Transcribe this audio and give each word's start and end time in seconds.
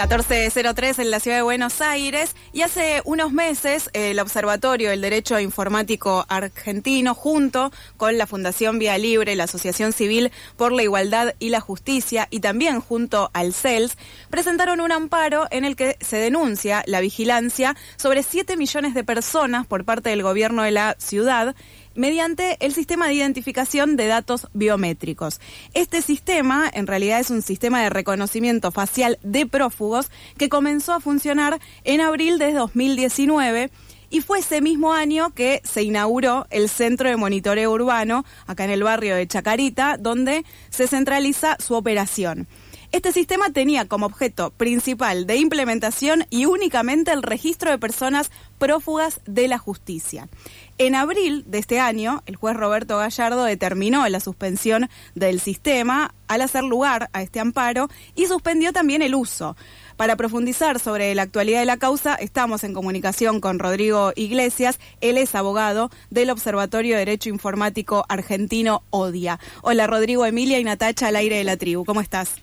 1403 0.00 0.98
en 0.98 1.10
la 1.10 1.20
ciudad 1.20 1.36
de 1.36 1.42
Buenos 1.42 1.82
Aires. 1.82 2.34
Y 2.54 2.62
hace 2.62 3.02
unos 3.04 3.32
meses 3.32 3.90
el 3.92 4.18
Observatorio 4.18 4.88
del 4.88 5.02
Derecho 5.02 5.38
Informático 5.38 6.24
Argentino 6.28 7.14
junto 7.14 7.70
con 7.98 8.16
la 8.16 8.26
Fundación 8.26 8.78
Vía 8.78 8.96
Libre, 8.96 9.36
la 9.36 9.44
Asociación 9.44 9.92
Civil 9.92 10.32
por 10.56 10.72
la 10.72 10.84
Igualdad 10.84 11.34
y 11.38 11.50
la 11.50 11.60
Justicia 11.60 12.28
y 12.30 12.40
también 12.40 12.80
junto 12.80 13.30
al 13.34 13.52
CELS 13.52 13.98
presentaron 14.30 14.80
un 14.80 14.90
amparo 14.90 15.46
en 15.50 15.66
el 15.66 15.76
que 15.76 15.98
se 16.00 16.16
denuncia 16.16 16.82
la 16.86 17.00
vigilancia 17.00 17.76
sobre 17.96 18.22
7 18.22 18.56
millones 18.56 18.94
de 18.94 19.04
personas 19.04 19.66
por 19.66 19.84
parte 19.84 20.08
del 20.08 20.22
gobierno 20.22 20.62
de 20.62 20.70
la 20.70 20.96
ciudad 20.98 21.54
mediante 21.94 22.56
el 22.60 22.72
sistema 22.72 23.06
de 23.08 23.14
identificación 23.14 23.96
de 23.96 24.06
datos 24.06 24.48
biométricos. 24.52 25.40
Este 25.74 26.02
sistema 26.02 26.70
en 26.72 26.86
realidad 26.86 27.20
es 27.20 27.30
un 27.30 27.42
sistema 27.42 27.82
de 27.82 27.90
reconocimiento 27.90 28.70
facial 28.70 29.18
de 29.22 29.46
prófugos 29.46 30.10
que 30.36 30.48
comenzó 30.48 30.92
a 30.92 31.00
funcionar 31.00 31.60
en 31.84 32.00
abril 32.00 32.38
de 32.38 32.52
2019 32.52 33.70
y 34.10 34.20
fue 34.22 34.40
ese 34.40 34.60
mismo 34.60 34.92
año 34.92 35.30
que 35.30 35.62
se 35.64 35.84
inauguró 35.84 36.46
el 36.50 36.68
Centro 36.68 37.08
de 37.08 37.16
Monitoreo 37.16 37.70
Urbano, 37.70 38.24
acá 38.46 38.64
en 38.64 38.70
el 38.70 38.82
barrio 38.82 39.14
de 39.14 39.26
Chacarita, 39.26 39.96
donde 39.98 40.44
se 40.68 40.88
centraliza 40.88 41.56
su 41.60 41.74
operación. 41.74 42.48
Este 42.92 43.12
sistema 43.12 43.50
tenía 43.50 43.86
como 43.86 44.06
objeto 44.06 44.50
principal 44.50 45.24
de 45.24 45.36
implementación 45.36 46.26
y 46.28 46.46
únicamente 46.46 47.12
el 47.12 47.22
registro 47.22 47.70
de 47.70 47.78
personas 47.78 48.32
prófugas 48.58 49.20
de 49.26 49.46
la 49.46 49.58
justicia. 49.58 50.28
En 50.76 50.96
abril 50.96 51.44
de 51.46 51.58
este 51.58 51.78
año, 51.78 52.24
el 52.26 52.34
juez 52.34 52.56
Roberto 52.56 52.98
Gallardo 52.98 53.44
determinó 53.44 54.08
la 54.08 54.18
suspensión 54.18 54.90
del 55.14 55.38
sistema 55.38 56.14
al 56.26 56.42
hacer 56.42 56.64
lugar 56.64 57.10
a 57.12 57.22
este 57.22 57.38
amparo 57.38 57.88
y 58.16 58.26
suspendió 58.26 58.72
también 58.72 59.02
el 59.02 59.14
uso. 59.14 59.56
Para 59.96 60.16
profundizar 60.16 60.80
sobre 60.80 61.14
la 61.14 61.22
actualidad 61.22 61.60
de 61.60 61.66
la 61.66 61.76
causa, 61.76 62.16
estamos 62.16 62.64
en 62.64 62.74
comunicación 62.74 63.40
con 63.40 63.60
Rodrigo 63.60 64.12
Iglesias. 64.16 64.80
Él 65.00 65.16
es 65.16 65.36
abogado 65.36 65.90
del 66.10 66.30
Observatorio 66.30 66.94
de 66.94 67.04
Derecho 67.04 67.28
Informático 67.28 68.04
Argentino 68.08 68.82
ODIA. 68.90 69.38
Hola 69.62 69.86
Rodrigo, 69.86 70.26
Emilia 70.26 70.58
y 70.58 70.64
Natacha 70.64 71.06
al 71.06 71.16
aire 71.16 71.36
de 71.36 71.44
la 71.44 71.56
tribu. 71.56 71.84
¿Cómo 71.84 72.00
estás? 72.00 72.34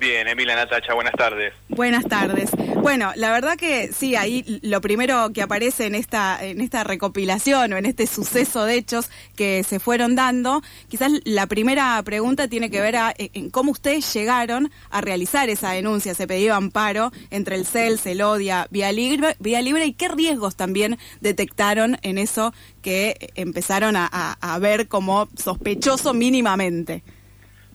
Bien, 0.00 0.26
Emilia 0.26 0.56
Natacha, 0.56 0.94
buenas 0.94 1.12
tardes. 1.12 1.52
Buenas 1.68 2.06
tardes. 2.06 2.50
Bueno, 2.76 3.12
la 3.16 3.32
verdad 3.32 3.58
que 3.58 3.92
sí, 3.92 4.16
ahí 4.16 4.58
lo 4.62 4.80
primero 4.80 5.30
que 5.34 5.42
aparece 5.42 5.84
en 5.84 5.94
esta, 5.94 6.42
en 6.42 6.62
esta 6.62 6.84
recopilación 6.84 7.74
o 7.74 7.76
en 7.76 7.84
este 7.84 8.06
suceso 8.06 8.64
de 8.64 8.76
hechos 8.76 9.10
que 9.36 9.62
se 9.62 9.78
fueron 9.78 10.16
dando, 10.16 10.62
quizás 10.88 11.12
la 11.24 11.46
primera 11.48 12.02
pregunta 12.02 12.48
tiene 12.48 12.70
que 12.70 12.80
ver 12.80 12.96
a, 12.96 13.14
en 13.18 13.50
cómo 13.50 13.72
ustedes 13.72 14.10
llegaron 14.14 14.70
a 14.88 15.02
realizar 15.02 15.50
esa 15.50 15.72
denuncia, 15.72 16.14
se 16.14 16.26
pedía 16.26 16.56
amparo 16.56 17.12
entre 17.28 17.56
el 17.56 17.66
CELS, 17.66 18.06
el 18.06 18.22
ODIA, 18.22 18.68
Vía 18.70 18.92
Libre, 18.92 19.36
Vía 19.38 19.60
Libre 19.60 19.84
y 19.84 19.92
qué 19.92 20.08
riesgos 20.08 20.56
también 20.56 20.98
detectaron 21.20 21.98
en 22.00 22.16
eso 22.16 22.54
que 22.80 23.32
empezaron 23.34 23.96
a 23.96 24.58
ver 24.62 24.88
como 24.88 25.28
sospechoso 25.36 26.14
mínimamente. 26.14 27.02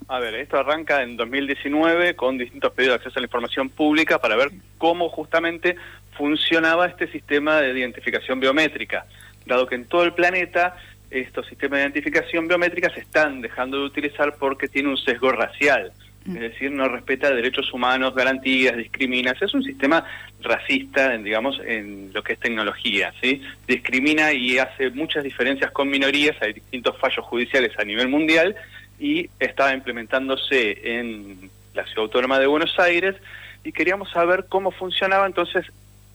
A 0.08 0.20
ver, 0.20 0.36
esto 0.36 0.58
arranca 0.58 1.02
en 1.02 1.18
2019 1.18 2.16
con 2.16 2.38
distintos 2.38 2.72
pedidos 2.74 2.94
de 2.94 2.96
acceso 2.98 3.18
a 3.18 3.22
la 3.22 3.26
información 3.26 3.70
pública 3.70 4.20
para 4.20 4.36
ver 4.36 4.52
cómo 4.78 5.10
justamente 5.10 5.76
funcionaba 6.16 6.86
este 6.86 7.12
sistema 7.12 7.60
de 7.60 7.80
identificación 7.80 8.40
biométrica, 8.40 9.08
dado 9.48 9.66
que 9.66 9.76
en 9.76 9.86
todo 9.86 10.04
el 10.04 10.14
planeta 10.14 10.78
estos 11.10 11.48
sistemas 11.48 11.80
de 11.80 11.84
identificación 11.86 12.48
biométrica 12.48 12.90
se 12.92 13.00
están 13.00 13.42
dejando 13.42 13.80
de 13.80 13.86
utilizar 13.86 14.36
porque 14.38 14.68
tiene 14.68 14.90
un 14.90 14.98
sesgo 14.98 15.32
racial, 15.32 15.92
mm. 16.26 16.36
es 16.36 16.42
decir, 16.42 16.72
no 16.72 16.88
respeta 16.88 17.34
derechos 17.34 17.74
humanos, 17.74 18.14
garantías, 18.14 18.78
discrimina, 18.78 19.34
es 19.40 19.54
un 19.56 19.64
sistema 19.64 20.06
racista, 20.42 21.18
digamos, 21.18 21.60
en 21.66 22.12
lo 22.14 22.22
que 22.22 22.34
es 22.34 22.40
tecnología, 22.40 23.12
¿sí? 23.22 23.42
Discrimina 23.68 24.34
y 24.34 24.60
hace 24.60 24.92
muchas 24.92 25.24
diferencias 25.24 25.72
con 25.72 25.90
minorías, 25.90 26.36
hay 26.42 26.54
distintos 26.54 26.96
fallos 27.00 27.26
judiciales 27.26 27.72
a 27.80 27.84
nivel 27.84 28.08
mundial 28.08 28.56
y 29.00 29.30
estaba 29.40 29.74
implementándose 29.74 31.00
en 31.00 31.50
la 31.74 31.84
Ciudad 31.86 32.04
Autónoma 32.04 32.40
de 32.40 32.48
Buenos 32.48 32.78
Aires 32.80 33.16
y 33.64 33.72
queríamos 33.72 34.12
saber 34.12 34.46
cómo 34.48 34.72
funcionaba, 34.72 35.26
entonces 35.26 35.66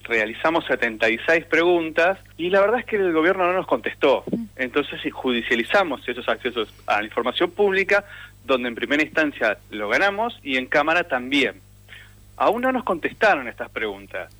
realizamos 0.03 0.65
76 0.65 1.45
preguntas 1.45 2.17
y 2.37 2.49
la 2.49 2.61
verdad 2.61 2.79
es 2.79 2.85
que 2.85 2.95
el 2.95 3.13
gobierno 3.13 3.45
no 3.45 3.53
nos 3.53 3.67
contestó. 3.67 4.23
Entonces 4.55 4.99
judicializamos 5.11 6.07
esos 6.07 6.27
accesos 6.27 6.73
a 6.87 6.99
la 6.99 7.05
información 7.05 7.51
pública, 7.51 8.05
donde 8.45 8.69
en 8.69 8.75
primera 8.75 9.03
instancia 9.03 9.57
lo 9.69 9.89
ganamos 9.89 10.39
y 10.43 10.57
en 10.57 10.65
Cámara 10.65 11.03
también. 11.03 11.55
Aún 12.37 12.63
no 12.63 12.71
nos 12.71 12.83
contestaron 12.83 13.47
estas 13.47 13.69
preguntas. 13.69 14.33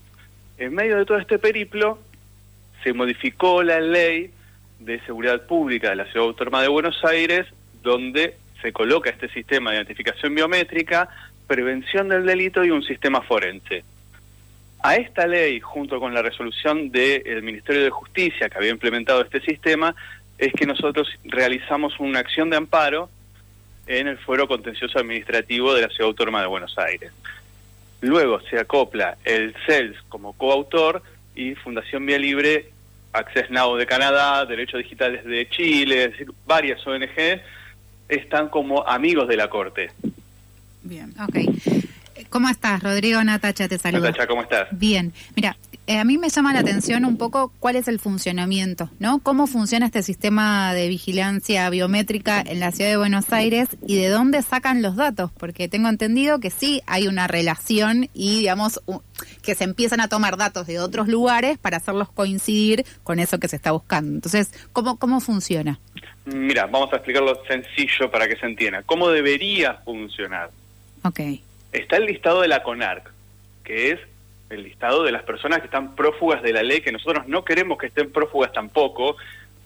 En 0.58 0.74
medio 0.74 0.98
de 0.98 1.06
todo 1.06 1.20
este 1.20 1.38
periplo 1.38 2.00
se 2.84 2.94
modificó 2.94 3.62
la 3.62 3.80
ley 3.80 4.32
de 4.80 5.00
seguridad 5.02 5.46
pública 5.46 5.90
de 5.90 5.96
la 5.98 6.06
Ciudad 6.06 6.28
Autónoma 6.28 6.62
de 6.62 6.68
Buenos 6.68 7.04
Aires 7.06 7.46
donde 7.82 8.36
se 8.62 8.72
coloca 8.72 9.10
este 9.10 9.30
sistema 9.30 9.72
de 9.72 9.78
identificación 9.78 10.36
biométrica, 10.36 11.10
prevención 11.48 12.10
del 12.10 12.26
delito 12.26 12.64
y 12.64 12.72
un 12.72 12.84
sistema 12.84 13.22
forense. 13.22 13.84
A 14.84 14.96
esta 14.96 15.28
ley, 15.28 15.60
junto 15.60 16.00
con 16.00 16.14
la 16.14 16.22
resolución 16.22 16.92
del 16.92 17.44
Ministerio 17.44 17.84
de 17.84 17.90
Justicia 17.90 18.50
que 18.50 18.58
había 18.58 18.72
implementado 18.72 19.22
este 19.22 19.42
sistema, 19.42 19.96
es 20.38 20.54
que 20.54 20.66
nosotros 20.66 21.08
realizamos 21.24 22.00
una 22.00 22.20
acción 22.20 22.50
de 22.50 22.58
amparo 22.58 23.10
en 23.86 24.08
el 24.08 24.18
Fuero 24.18 24.48
Contencioso 24.48 24.98
Administrativo 24.98 25.74
de 25.74 25.84
la 25.84 25.90
Ciudad 25.90 26.08
Autónoma 26.08 26.42
de 26.42 26.48
Buenos 26.48 26.78
Aires. 26.80 27.12
Luego 28.02 28.42
se 28.50 28.58
acopla 28.58 29.18
el 29.24 29.54
CELS 29.68 30.02
como 30.10 30.34
coautor 30.34 31.04
y 31.36 31.54
Fundación 31.56 32.06
Vía 32.06 32.18
Libre, 32.18 32.70
Access 33.14 33.52
Now 33.52 33.76
de 33.76 33.86
Canadá, 33.86 34.46
Derechos 34.46 34.80
Digitales 34.82 35.24
de 35.26 35.48
Chile, 35.50 36.06
es 36.06 36.12
decir, 36.12 36.28
varias 36.48 36.86
ONG 36.88 37.42
están 38.16 38.50
como 38.50 38.88
amigos 38.88 39.28
de 39.28 39.38
la 39.38 39.50
Corte. 39.50 39.92
Bien, 40.84 41.14
ok. 41.20 41.91
¿Cómo 42.30 42.50
estás, 42.50 42.84
Rodrigo 42.84 43.24
Natacha? 43.24 43.68
Te 43.68 43.78
saludo. 43.78 44.02
Natacha, 44.02 44.28
¿cómo 44.28 44.42
estás? 44.42 44.68
Bien. 44.72 45.14
Mira, 45.36 45.58
eh, 45.88 45.98
a 45.98 46.06
mí 46.06 46.18
me 46.18 46.30
llama 46.30 46.54
la 46.54 46.60
atención 46.60 47.06
un 47.06 47.18
poco 47.18 47.52
cuál 47.60 47.76
es 47.76 47.88
el 47.88 48.00
funcionamiento, 48.00 48.90
¿no? 49.00 49.20
¿Cómo 49.20 49.48
funciona 49.48 49.88
este 49.88 50.04
sistema 50.04 50.74
de 50.74 50.88
vigilancia 50.88 51.70
biométrica 51.70 52.42
en 52.46 52.60
la 52.60 52.72
ciudad 52.72 52.92
de 52.92 52.98
Buenos 52.98 53.34
Aires 53.34 53.68
y 53.86 53.98
de 53.98 54.10
dónde 54.10 54.42
sacan 54.44 54.82
los 54.82 54.96
datos? 54.96 55.32
Porque 55.38 55.68
tengo 55.68 55.90
entendido 55.90 56.40
que 56.40 56.50
sí 56.50 56.82
hay 56.86 57.08
una 57.08 57.28
relación 57.28 58.10
y, 58.14 58.40
digamos, 58.40 58.80
que 59.42 59.56
se 59.56 59.64
empiezan 59.64 60.02
a 60.02 60.08
tomar 60.08 60.38
datos 60.38 60.68
de 60.68 60.80
otros 60.80 61.08
lugares 61.08 61.58
para 61.58 61.78
hacerlos 61.78 62.10
coincidir 62.10 62.86
con 63.04 63.20
eso 63.20 63.40
que 63.40 63.48
se 63.48 63.56
está 63.56 63.72
buscando. 63.72 64.14
Entonces, 64.14 64.54
¿cómo, 64.72 64.98
cómo 64.98 65.20
funciona? 65.20 65.80
Mira, 66.26 66.68
vamos 66.68 66.94
a 66.94 66.98
explicarlo 66.98 67.42
sencillo 67.48 68.10
para 68.12 68.28
que 68.28 68.38
se 68.38 68.46
entienda. 68.46 68.84
¿Cómo 68.84 69.10
debería 69.10 69.74
funcionar? 69.84 70.52
Ok. 71.04 71.20
Está 71.72 71.98
el 71.98 72.06
listado 72.06 72.42
de 72.42 72.48
la 72.48 72.64
CONARC, 72.64 73.12
que 73.64 73.92
es 73.92 74.00
el 74.50 74.64
listado 74.64 75.04
de 75.04 75.12
las 75.12 75.24
personas 75.24 75.60
que 75.60 75.66
están 75.66 75.96
prófugas 75.96 76.42
de 76.42 76.52
la 76.52 76.64
ley, 76.64 76.82
que 76.82 76.92
nosotros 76.92 77.28
no 77.28 77.46
queremos 77.46 77.78
que 77.78 77.88
estén 77.88 78.12
prófugas 78.12 78.52
tampoco, 78.52 79.16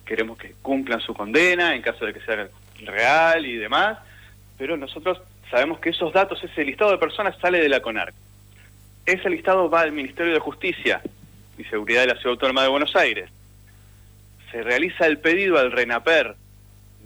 queremos 0.04 0.38
que 0.38 0.54
cumplan 0.62 1.00
su 1.00 1.12
condena 1.12 1.74
en 1.74 1.82
caso 1.82 2.06
de 2.06 2.14
que 2.14 2.20
sea 2.20 2.48
real 2.84 3.44
y 3.44 3.56
demás, 3.56 3.98
pero 4.56 4.76
nosotros 4.76 5.20
sabemos 5.50 5.80
que 5.80 5.90
esos 5.90 6.12
datos, 6.12 6.42
ese 6.44 6.64
listado 6.64 6.92
de 6.92 6.98
personas 6.98 7.36
sale 7.40 7.60
de 7.60 7.68
la 7.68 7.80
CONARC. 7.80 8.14
Ese 9.04 9.28
listado 9.28 9.68
va 9.68 9.80
al 9.80 9.92
Ministerio 9.92 10.32
de 10.32 10.38
Justicia 10.38 11.00
y 11.58 11.64
Seguridad 11.64 12.02
de 12.02 12.08
la 12.08 12.14
Ciudad 12.14 12.32
Autónoma 12.32 12.62
de 12.62 12.68
Buenos 12.68 12.94
Aires. 12.94 13.30
Se 14.52 14.62
realiza 14.62 15.06
el 15.06 15.18
pedido 15.18 15.58
al 15.58 15.72
RENAPER 15.72 16.36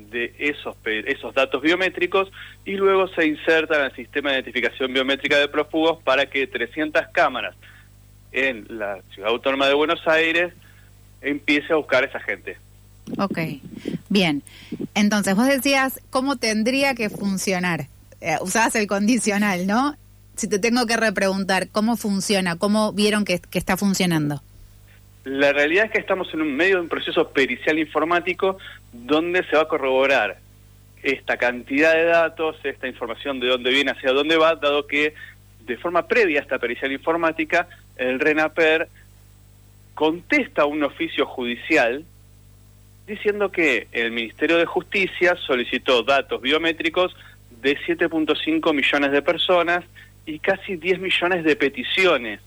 de 0.09 0.35
esos, 0.39 0.77
esos 0.85 1.35
datos 1.35 1.61
biométricos 1.61 2.31
y 2.65 2.73
luego 2.73 3.09
se 3.09 3.27
inserta 3.27 3.79
en 3.79 3.85
el 3.87 3.95
sistema 3.95 4.31
de 4.31 4.37
identificación 4.37 4.93
biométrica 4.93 5.39
de 5.39 5.49
prófugos 5.49 6.03
para 6.03 6.27
que 6.27 6.47
300 6.47 7.09
cámaras 7.13 7.55
en 8.33 8.67
la 8.69 9.01
Ciudad 9.13 9.31
Autónoma 9.31 9.67
de 9.67 9.75
Buenos 9.75 10.07
Aires 10.07 10.53
empiece 11.21 11.73
a 11.73 11.77
buscar 11.77 12.05
a 12.05 12.07
esa 12.07 12.21
gente. 12.21 12.57
Ok, 13.19 13.39
bien. 14.09 14.43
Entonces 14.95 15.35
vos 15.35 15.47
decías 15.47 16.01
cómo 16.11 16.37
tendría 16.37 16.95
que 16.95 17.11
funcionar. 17.11 17.87
Eh, 18.21 18.37
usabas 18.41 18.75
el 18.77 18.87
condicional, 18.87 19.67
¿no? 19.67 19.97
Si 20.37 20.49
te 20.49 20.59
tengo 20.59 20.87
que 20.87 20.97
repreguntar, 20.97 21.69
¿cómo 21.69 21.97
funciona? 21.97 22.57
¿Cómo 22.57 22.93
vieron 22.93 23.25
que, 23.25 23.41
que 23.41 23.59
está 23.59 23.77
funcionando? 23.77 24.43
La 25.25 25.53
realidad 25.53 25.87
es 25.87 25.91
que 25.91 25.99
estamos 25.99 26.33
en 26.33 26.41
un 26.41 26.57
medio 26.57 26.77
de 26.77 26.83
un 26.83 26.89
proceso 26.89 27.29
pericial 27.29 27.79
informático 27.79 28.57
donde 28.93 29.45
se 29.45 29.57
va 29.57 29.63
a 29.63 29.69
corroborar 29.69 30.39
esta 31.03 31.37
cantidad 31.37 31.95
de 31.95 32.05
datos, 32.05 32.57
esta 32.65 32.87
información 32.87 33.41
de 33.41 33.49
dónde 33.49 33.71
viene, 33.71 33.93
hacia 33.93 34.13
dónde 34.13 34.37
va, 34.37 34.57
dado 34.57 34.87
que 34.87 35.15
de 35.61 35.77
forma 35.77 36.07
previa 36.07 36.41
a 36.41 36.43
esta 36.43 36.59
pericial 36.59 36.93
informática, 36.93 37.69
el 37.97 38.19
RENAPER 38.19 38.89
contesta 39.95 40.65
un 40.67 40.83
oficio 40.83 41.27
judicial 41.27 42.05
diciendo 43.07 43.51
que 43.51 43.89
el 43.93 44.13
Ministerio 44.13 44.57
de 44.57 44.67
Justicia 44.67 45.37
solicitó 45.37 46.03
datos 46.03 46.41
biométricos 46.41 47.17
de 47.63 47.77
7.5 47.79 48.73
millones 48.75 49.13
de 49.13 49.23
personas 49.23 49.85
y 50.27 50.39
casi 50.39 50.77
10 50.77 51.01
millones 51.01 51.45
de 51.45 51.57
peticiones 51.57 52.41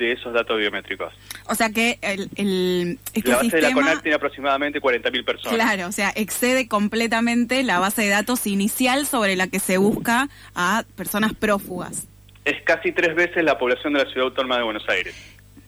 de 0.00 0.12
esos 0.12 0.32
datos 0.32 0.58
biométricos. 0.58 1.12
O 1.46 1.54
sea 1.54 1.70
que 1.70 1.98
el, 2.00 2.30
el 2.36 2.98
este 3.12 3.30
la 3.30 3.36
base 3.36 3.56
de 3.56 3.62
la 3.62 3.72
CONAC 3.72 4.02
tiene 4.02 4.16
aproximadamente 4.16 4.80
40.000 4.80 5.24
personas. 5.24 5.54
Claro, 5.54 5.86
o 5.86 5.92
sea, 5.92 6.10
excede 6.16 6.66
completamente 6.66 7.62
la 7.62 7.78
base 7.78 8.02
de 8.02 8.08
datos 8.08 8.46
inicial 8.46 9.06
sobre 9.06 9.36
la 9.36 9.46
que 9.46 9.60
se 9.60 9.76
busca 9.76 10.28
a 10.54 10.84
personas 10.96 11.34
prófugas. 11.34 12.08
Es 12.44 12.62
casi 12.62 12.92
tres 12.92 13.14
veces 13.14 13.44
la 13.44 13.58
población 13.58 13.92
de 13.92 14.04
la 14.04 14.10
Ciudad 14.10 14.28
Autónoma 14.28 14.56
de 14.56 14.62
Buenos 14.64 14.88
Aires. 14.88 15.14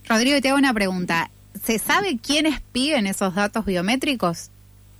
Rodrigo, 0.08 0.40
te 0.40 0.48
hago 0.48 0.58
una 0.58 0.72
pregunta. 0.72 1.30
¿Se 1.62 1.78
sabe 1.78 2.18
quiénes 2.18 2.60
piden 2.72 3.06
esos 3.06 3.34
datos 3.34 3.66
biométricos? 3.66 4.50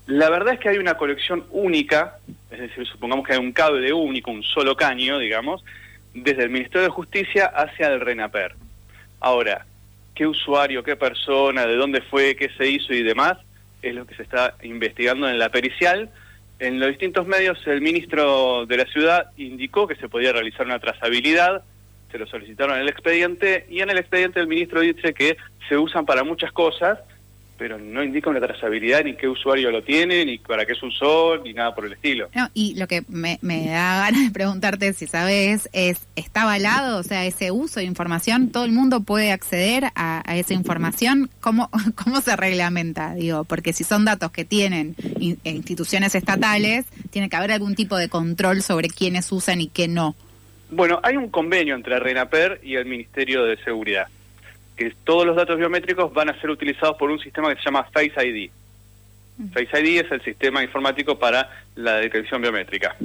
La 0.06 0.28
verdad 0.28 0.54
es 0.54 0.60
que 0.60 0.68
hay 0.68 0.78
una 0.78 0.96
colección 0.96 1.44
única, 1.50 2.18
es 2.50 2.60
decir, 2.60 2.86
supongamos 2.86 3.26
que 3.26 3.32
hay 3.32 3.38
un 3.38 3.52
cable 3.52 3.92
único, 3.92 4.30
un 4.30 4.42
solo 4.42 4.76
caño, 4.76 5.18
digamos, 5.18 5.64
desde 6.12 6.42
el 6.42 6.50
Ministerio 6.50 6.82
de 6.82 6.90
Justicia 6.90 7.46
hacia 7.46 7.88
el 7.88 8.00
RENAPER. 8.00 8.54
Ahora, 9.22 9.64
qué 10.16 10.26
usuario, 10.26 10.82
qué 10.82 10.96
persona, 10.96 11.64
de 11.64 11.76
dónde 11.76 12.02
fue, 12.02 12.34
qué 12.34 12.50
se 12.58 12.68
hizo 12.68 12.92
y 12.92 13.04
demás, 13.04 13.38
es 13.80 13.94
lo 13.94 14.04
que 14.04 14.16
se 14.16 14.24
está 14.24 14.56
investigando 14.62 15.28
en 15.28 15.38
la 15.38 15.48
pericial. 15.48 16.10
En 16.58 16.80
los 16.80 16.88
distintos 16.88 17.24
medios, 17.26 17.64
el 17.66 17.80
ministro 17.80 18.66
de 18.66 18.76
la 18.76 18.84
ciudad 18.86 19.30
indicó 19.36 19.86
que 19.86 19.94
se 19.94 20.08
podía 20.08 20.32
realizar 20.32 20.66
una 20.66 20.80
trazabilidad, 20.80 21.62
se 22.10 22.18
lo 22.18 22.26
solicitaron 22.26 22.76
en 22.76 22.82
el 22.82 22.88
expediente 22.88 23.64
y 23.70 23.80
en 23.80 23.90
el 23.90 23.98
expediente 23.98 24.40
el 24.40 24.48
ministro 24.48 24.80
dice 24.80 25.14
que 25.14 25.36
se 25.68 25.78
usan 25.78 26.04
para 26.04 26.24
muchas 26.24 26.50
cosas, 26.50 26.98
pero 27.62 27.78
no 27.78 28.02
indica 28.02 28.28
una 28.28 28.40
trazabilidad 28.40 29.04
ni 29.04 29.14
qué 29.14 29.28
usuario 29.28 29.70
lo 29.70 29.84
tiene, 29.84 30.24
ni 30.24 30.36
para 30.36 30.66
qué 30.66 30.74
se 30.74 30.84
usó, 30.84 31.36
ni 31.44 31.52
nada 31.52 31.72
por 31.72 31.86
el 31.86 31.92
estilo. 31.92 32.28
No, 32.34 32.50
y 32.54 32.74
lo 32.74 32.88
que 32.88 33.04
me, 33.06 33.38
da 33.40 34.00
ganas 34.00 34.24
de 34.24 34.30
preguntarte, 34.32 34.92
si 34.94 35.06
sabes, 35.06 35.68
es, 35.72 36.08
¿está 36.16 36.42
avalado? 36.42 36.98
O 36.98 37.04
sea, 37.04 37.24
ese 37.24 37.52
uso 37.52 37.78
de 37.78 37.86
información, 37.86 38.50
¿todo 38.50 38.64
el 38.64 38.72
mundo 38.72 39.04
puede 39.04 39.30
acceder 39.30 39.84
a, 39.94 40.24
esa 40.34 40.54
información? 40.54 41.30
¿Cómo, 41.40 41.70
¿Cómo 41.94 42.20
se 42.20 42.34
reglamenta? 42.34 43.14
Digo, 43.14 43.44
porque 43.44 43.72
si 43.72 43.84
son 43.84 44.04
datos 44.04 44.32
que 44.32 44.44
tienen 44.44 44.96
instituciones 45.44 46.16
estatales, 46.16 46.86
tiene 47.10 47.28
que 47.28 47.36
haber 47.36 47.52
algún 47.52 47.76
tipo 47.76 47.96
de 47.96 48.08
control 48.08 48.62
sobre 48.62 48.88
quiénes 48.88 49.30
usan 49.30 49.60
y 49.60 49.68
qué 49.68 49.86
no. 49.86 50.16
Bueno, 50.68 50.98
hay 51.04 51.16
un 51.16 51.28
convenio 51.28 51.76
entre 51.76 52.00
RENAPER 52.00 52.58
y 52.64 52.74
el 52.74 52.86
Ministerio 52.86 53.44
de 53.44 53.56
Seguridad 53.58 54.08
que 54.76 54.94
todos 55.04 55.26
los 55.26 55.36
datos 55.36 55.58
biométricos 55.58 56.12
van 56.12 56.30
a 56.30 56.40
ser 56.40 56.50
utilizados 56.50 56.96
por 56.96 57.10
un 57.10 57.18
sistema 57.18 57.48
que 57.50 57.56
se 57.56 57.64
llama 57.64 57.84
Face 57.92 58.14
ID. 58.26 58.50
Mm. 59.38 59.48
Face 59.48 59.80
ID 59.80 60.00
es 60.04 60.12
el 60.12 60.22
sistema 60.22 60.62
informático 60.62 61.18
para 61.18 61.50
la 61.74 61.96
detección 61.96 62.42
biométrica. 62.42 62.96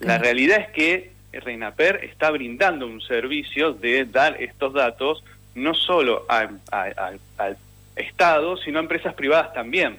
La 0.00 0.18
realidad 0.18 0.58
es 0.60 0.68
que 0.70 1.12
Reinaper 1.32 2.04
está 2.04 2.30
brindando 2.30 2.86
un 2.86 3.00
servicio 3.00 3.72
de 3.72 4.04
dar 4.04 4.40
estos 4.42 4.74
datos 4.74 5.24
no 5.54 5.74
solo 5.74 6.26
al 6.28 6.60
Estado, 7.96 8.56
sino 8.58 8.78
a 8.78 8.82
empresas 8.82 9.14
privadas 9.14 9.52
también. 9.52 9.98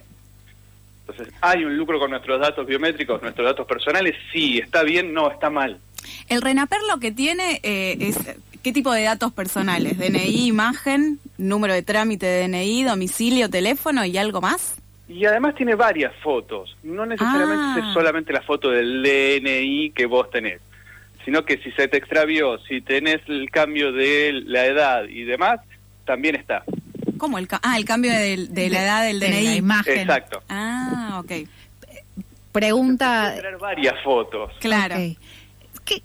Entonces, 1.08 1.34
¿hay 1.42 1.66
un 1.66 1.76
lucro 1.76 2.00
con 2.00 2.12
nuestros 2.12 2.40
datos 2.40 2.68
biométricos, 2.68 3.22
nuestros 3.22 3.46
datos 3.46 3.66
personales? 3.66 4.16
Sí, 4.32 4.60
está 4.60 4.84
bien, 4.84 5.12
no, 5.12 5.32
está 5.32 5.50
mal. 5.50 5.80
El 6.28 6.42
RENAPER 6.42 6.80
lo 6.88 7.00
que 7.00 7.12
tiene 7.12 7.60
eh, 7.64 7.98
es 8.00 8.18
¿Qué 8.64 8.74
tipo 8.74 8.92
de 8.92 9.04
datos 9.04 9.32
personales? 9.32 9.98
¿DNI, 9.98 10.48
imagen, 10.48 11.20
número 11.38 11.74
de 11.74 11.82
trámite 11.82 12.26
de 12.26 12.48
DNI, 12.48 12.84
domicilio, 12.84 13.50
teléfono 13.50 14.04
y 14.04 14.18
algo 14.18 14.42
más? 14.42 14.76
Y 15.08 15.26
además 15.26 15.56
tiene 15.56 15.76
varias 15.76 16.14
fotos. 16.22 16.76
No 16.84 17.06
necesariamente 17.06 17.82
ah. 17.82 17.86
es 17.88 17.94
solamente 17.94 18.34
la 18.34 18.42
foto 18.42 18.70
del 18.70 19.02
DNI 19.02 19.92
que 19.92 20.06
vos 20.06 20.30
tenés, 20.30 20.60
sino 21.24 21.46
que 21.46 21.58
si 21.60 21.72
se 21.72 21.88
te 21.88 21.98
extravió, 21.98 22.60
si 22.60 22.82
tenés 22.82 23.22
el 23.28 23.50
cambio 23.50 23.94
de 23.94 24.44
la 24.46 24.66
edad 24.66 25.06
y 25.06 25.24
demás, 25.24 25.62
también 26.06 26.36
está. 26.36 26.64
¿Cómo? 27.18 27.38
El 27.38 27.48
ah, 27.64 27.78
el 27.78 27.86
cambio 27.86 28.12
de, 28.12 28.70
la 28.70 28.84
edad 28.84 29.04
del 29.04 29.22
DNI. 29.22 29.44
la 29.44 29.56
imagen. 29.56 30.00
Exacto. 30.00 30.44
Ah, 30.50 31.22
ok. 31.24 31.48
Pregunta... 32.52 33.36
Tener 33.36 33.58
varias 33.58 33.96
fotos. 34.04 34.52
Claro. 34.60 34.96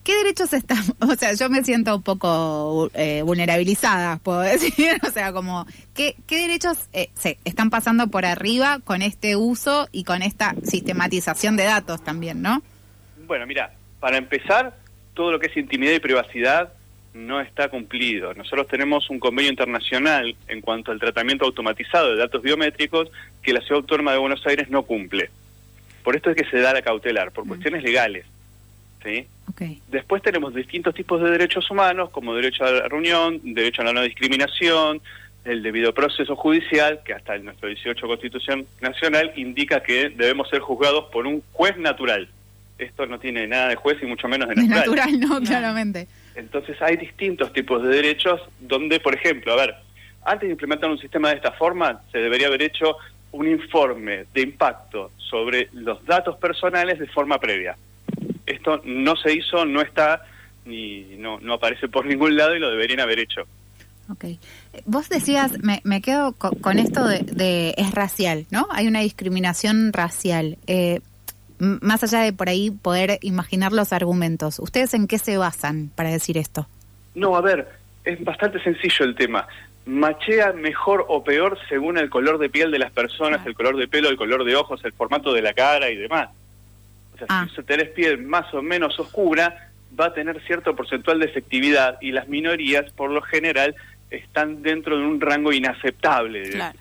¿Qué, 0.02 0.16
derechos 0.16 0.52
están? 0.52 0.82
O 1.00 1.14
sea, 1.16 1.34
yo 1.34 1.48
me 1.48 1.62
siento 1.62 1.96
un 1.96 2.02
poco 2.02 2.90
eh, 2.94 3.22
vulnerabilizada, 3.22 4.18
puedo 4.18 4.40
decir. 4.40 4.98
O 5.06 5.10
sea, 5.10 5.32
como, 5.32 5.66
¿qué, 5.94 6.16
derechos 6.28 6.88
eh, 6.92 7.10
se 7.14 7.38
están 7.44 7.70
pasando 7.70 8.08
por 8.08 8.24
arriba 8.24 8.80
con 8.84 9.02
este 9.02 9.36
uso 9.36 9.88
y 9.92 10.04
con 10.04 10.22
esta 10.22 10.54
sistematización 10.62 11.56
de 11.56 11.64
datos 11.64 12.02
también, 12.02 12.42
no? 12.42 12.62
Bueno, 13.26 13.46
mira, 13.46 13.72
para 14.00 14.16
empezar, 14.16 14.76
todo 15.14 15.32
lo 15.32 15.38
que 15.38 15.46
es 15.46 15.56
intimidad 15.56 15.92
y 15.92 16.00
privacidad 16.00 16.72
no 17.12 17.40
está 17.40 17.68
cumplido. 17.68 18.34
Nosotros 18.34 18.66
tenemos 18.66 19.08
un 19.08 19.20
convenio 19.20 19.50
internacional 19.50 20.34
en 20.48 20.60
cuanto 20.60 20.90
al 20.90 20.98
tratamiento 20.98 21.44
automatizado 21.44 22.10
de 22.10 22.18
datos 22.18 22.42
biométricos 22.42 23.10
que 23.42 23.52
la 23.52 23.60
Ciudad 23.60 23.82
Autónoma 23.82 24.12
de 24.12 24.18
Buenos 24.18 24.44
Aires 24.46 24.68
no 24.68 24.82
cumple. 24.82 25.30
Por 26.02 26.16
esto 26.16 26.30
es 26.30 26.36
que 26.36 26.50
se 26.50 26.58
da 26.58 26.72
la 26.72 26.82
cautelar, 26.82 27.30
por 27.30 27.44
mm. 27.44 27.48
cuestiones 27.48 27.84
legales. 27.84 28.26
¿Sí? 29.04 29.28
Después 29.88 30.22
tenemos 30.22 30.54
distintos 30.54 30.94
tipos 30.94 31.22
de 31.22 31.30
derechos 31.30 31.70
humanos, 31.70 32.10
como 32.10 32.34
derecho 32.34 32.64
a 32.64 32.70
la 32.70 32.88
reunión, 32.88 33.40
derecho 33.42 33.82
a 33.82 33.84
la 33.84 33.92
no 33.92 34.02
discriminación, 34.02 35.00
el 35.44 35.62
debido 35.62 35.92
proceso 35.92 36.34
judicial, 36.34 37.00
que 37.04 37.12
hasta 37.12 37.36
nuestro 37.38 37.68
18 37.68 38.06
Constitución 38.06 38.66
Nacional 38.80 39.32
indica 39.36 39.82
que 39.82 40.08
debemos 40.08 40.48
ser 40.48 40.60
juzgados 40.60 41.04
por 41.12 41.26
un 41.26 41.42
juez 41.52 41.76
natural. 41.76 42.28
Esto 42.78 43.06
no 43.06 43.20
tiene 43.20 43.46
nada 43.46 43.68
de 43.68 43.76
juez 43.76 43.98
y 44.02 44.06
mucho 44.06 44.26
menos 44.26 44.48
de 44.48 44.56
natural. 44.56 44.78
natural, 44.78 45.20
no, 45.20 45.40
claramente. 45.40 46.08
Entonces 46.34 46.80
hay 46.82 46.96
distintos 46.96 47.52
tipos 47.52 47.82
de 47.82 47.90
derechos 47.90 48.40
donde, 48.58 48.98
por 48.98 49.14
ejemplo, 49.14 49.52
a 49.52 49.56
ver, 49.56 49.74
antes 50.24 50.48
de 50.48 50.52
implementar 50.52 50.90
un 50.90 50.98
sistema 50.98 51.28
de 51.28 51.36
esta 51.36 51.52
forma, 51.52 52.00
se 52.10 52.18
debería 52.18 52.48
haber 52.48 52.62
hecho 52.62 52.96
un 53.30 53.48
informe 53.48 54.24
de 54.32 54.42
impacto 54.42 55.12
sobre 55.18 55.68
los 55.72 56.04
datos 56.04 56.36
personales 56.38 56.98
de 56.98 57.06
forma 57.06 57.38
previa. 57.38 57.76
Esto 58.46 58.80
no 58.84 59.16
se 59.16 59.32
hizo, 59.32 59.64
no 59.64 59.80
está, 59.80 60.22
ni 60.64 61.16
no, 61.16 61.40
no 61.40 61.54
aparece 61.54 61.88
por 61.88 62.06
ningún 62.06 62.36
lado 62.36 62.54
y 62.54 62.58
lo 62.58 62.70
deberían 62.70 63.00
haber 63.00 63.18
hecho. 63.18 63.42
Ok. 64.10 64.24
Vos 64.84 65.08
decías, 65.08 65.62
me, 65.62 65.80
me 65.84 66.02
quedo 66.02 66.32
con, 66.32 66.78
esto 66.78 67.06
de, 67.06 67.74
es 67.76 67.90
racial, 67.92 68.46
¿no? 68.50 68.66
Hay 68.70 68.86
una 68.86 69.00
discriminación 69.00 69.92
racial. 69.92 70.58
Eh, 70.66 71.00
más 71.58 72.02
allá 72.02 72.20
de 72.20 72.32
por 72.32 72.48
ahí 72.48 72.70
poder 72.70 73.18
imaginar 73.22 73.72
los 73.72 73.92
argumentos, 73.92 74.58
¿ustedes 74.58 74.92
en 74.92 75.06
qué 75.06 75.18
se 75.18 75.38
basan 75.38 75.90
para 75.94 76.10
decir 76.10 76.36
esto? 76.36 76.66
No, 77.14 77.36
a 77.36 77.40
ver, 77.40 77.68
es 78.04 78.22
bastante 78.22 78.62
sencillo 78.62 79.06
el 79.06 79.14
tema. 79.14 79.46
Machea 79.86 80.52
mejor 80.52 81.04
o 81.08 81.22
peor 81.22 81.58
según 81.68 81.96
el 81.96 82.10
color 82.10 82.38
de 82.38 82.50
piel 82.50 82.70
de 82.70 82.78
las 82.78 82.92
personas, 82.92 83.46
el 83.46 83.54
color 83.54 83.76
de 83.76 83.88
pelo, 83.88 84.08
el 84.08 84.16
color 84.16 84.44
de 84.44 84.56
ojos, 84.56 84.84
el 84.84 84.92
formato 84.92 85.32
de 85.32 85.42
la 85.42 85.54
cara 85.54 85.90
y 85.90 85.96
demás. 85.96 86.30
Sea, 87.26 87.40
ah. 87.42 87.48
si 87.54 87.62
tenés 87.62 87.90
piel 87.90 88.18
más 88.18 88.52
o 88.54 88.62
menos 88.62 88.98
oscura, 88.98 89.70
va 89.98 90.06
a 90.06 90.14
tener 90.14 90.42
cierto 90.46 90.74
porcentual 90.74 91.20
de 91.20 91.26
efectividad 91.26 91.98
y 92.00 92.12
las 92.12 92.28
minorías, 92.28 92.90
por 92.92 93.10
lo 93.10 93.22
general, 93.22 93.74
están 94.10 94.62
dentro 94.62 94.98
de 94.98 95.04
un 95.04 95.20
rango 95.20 95.52
inaceptable 95.52 96.40
de 96.40 96.50
claro. 96.50 96.78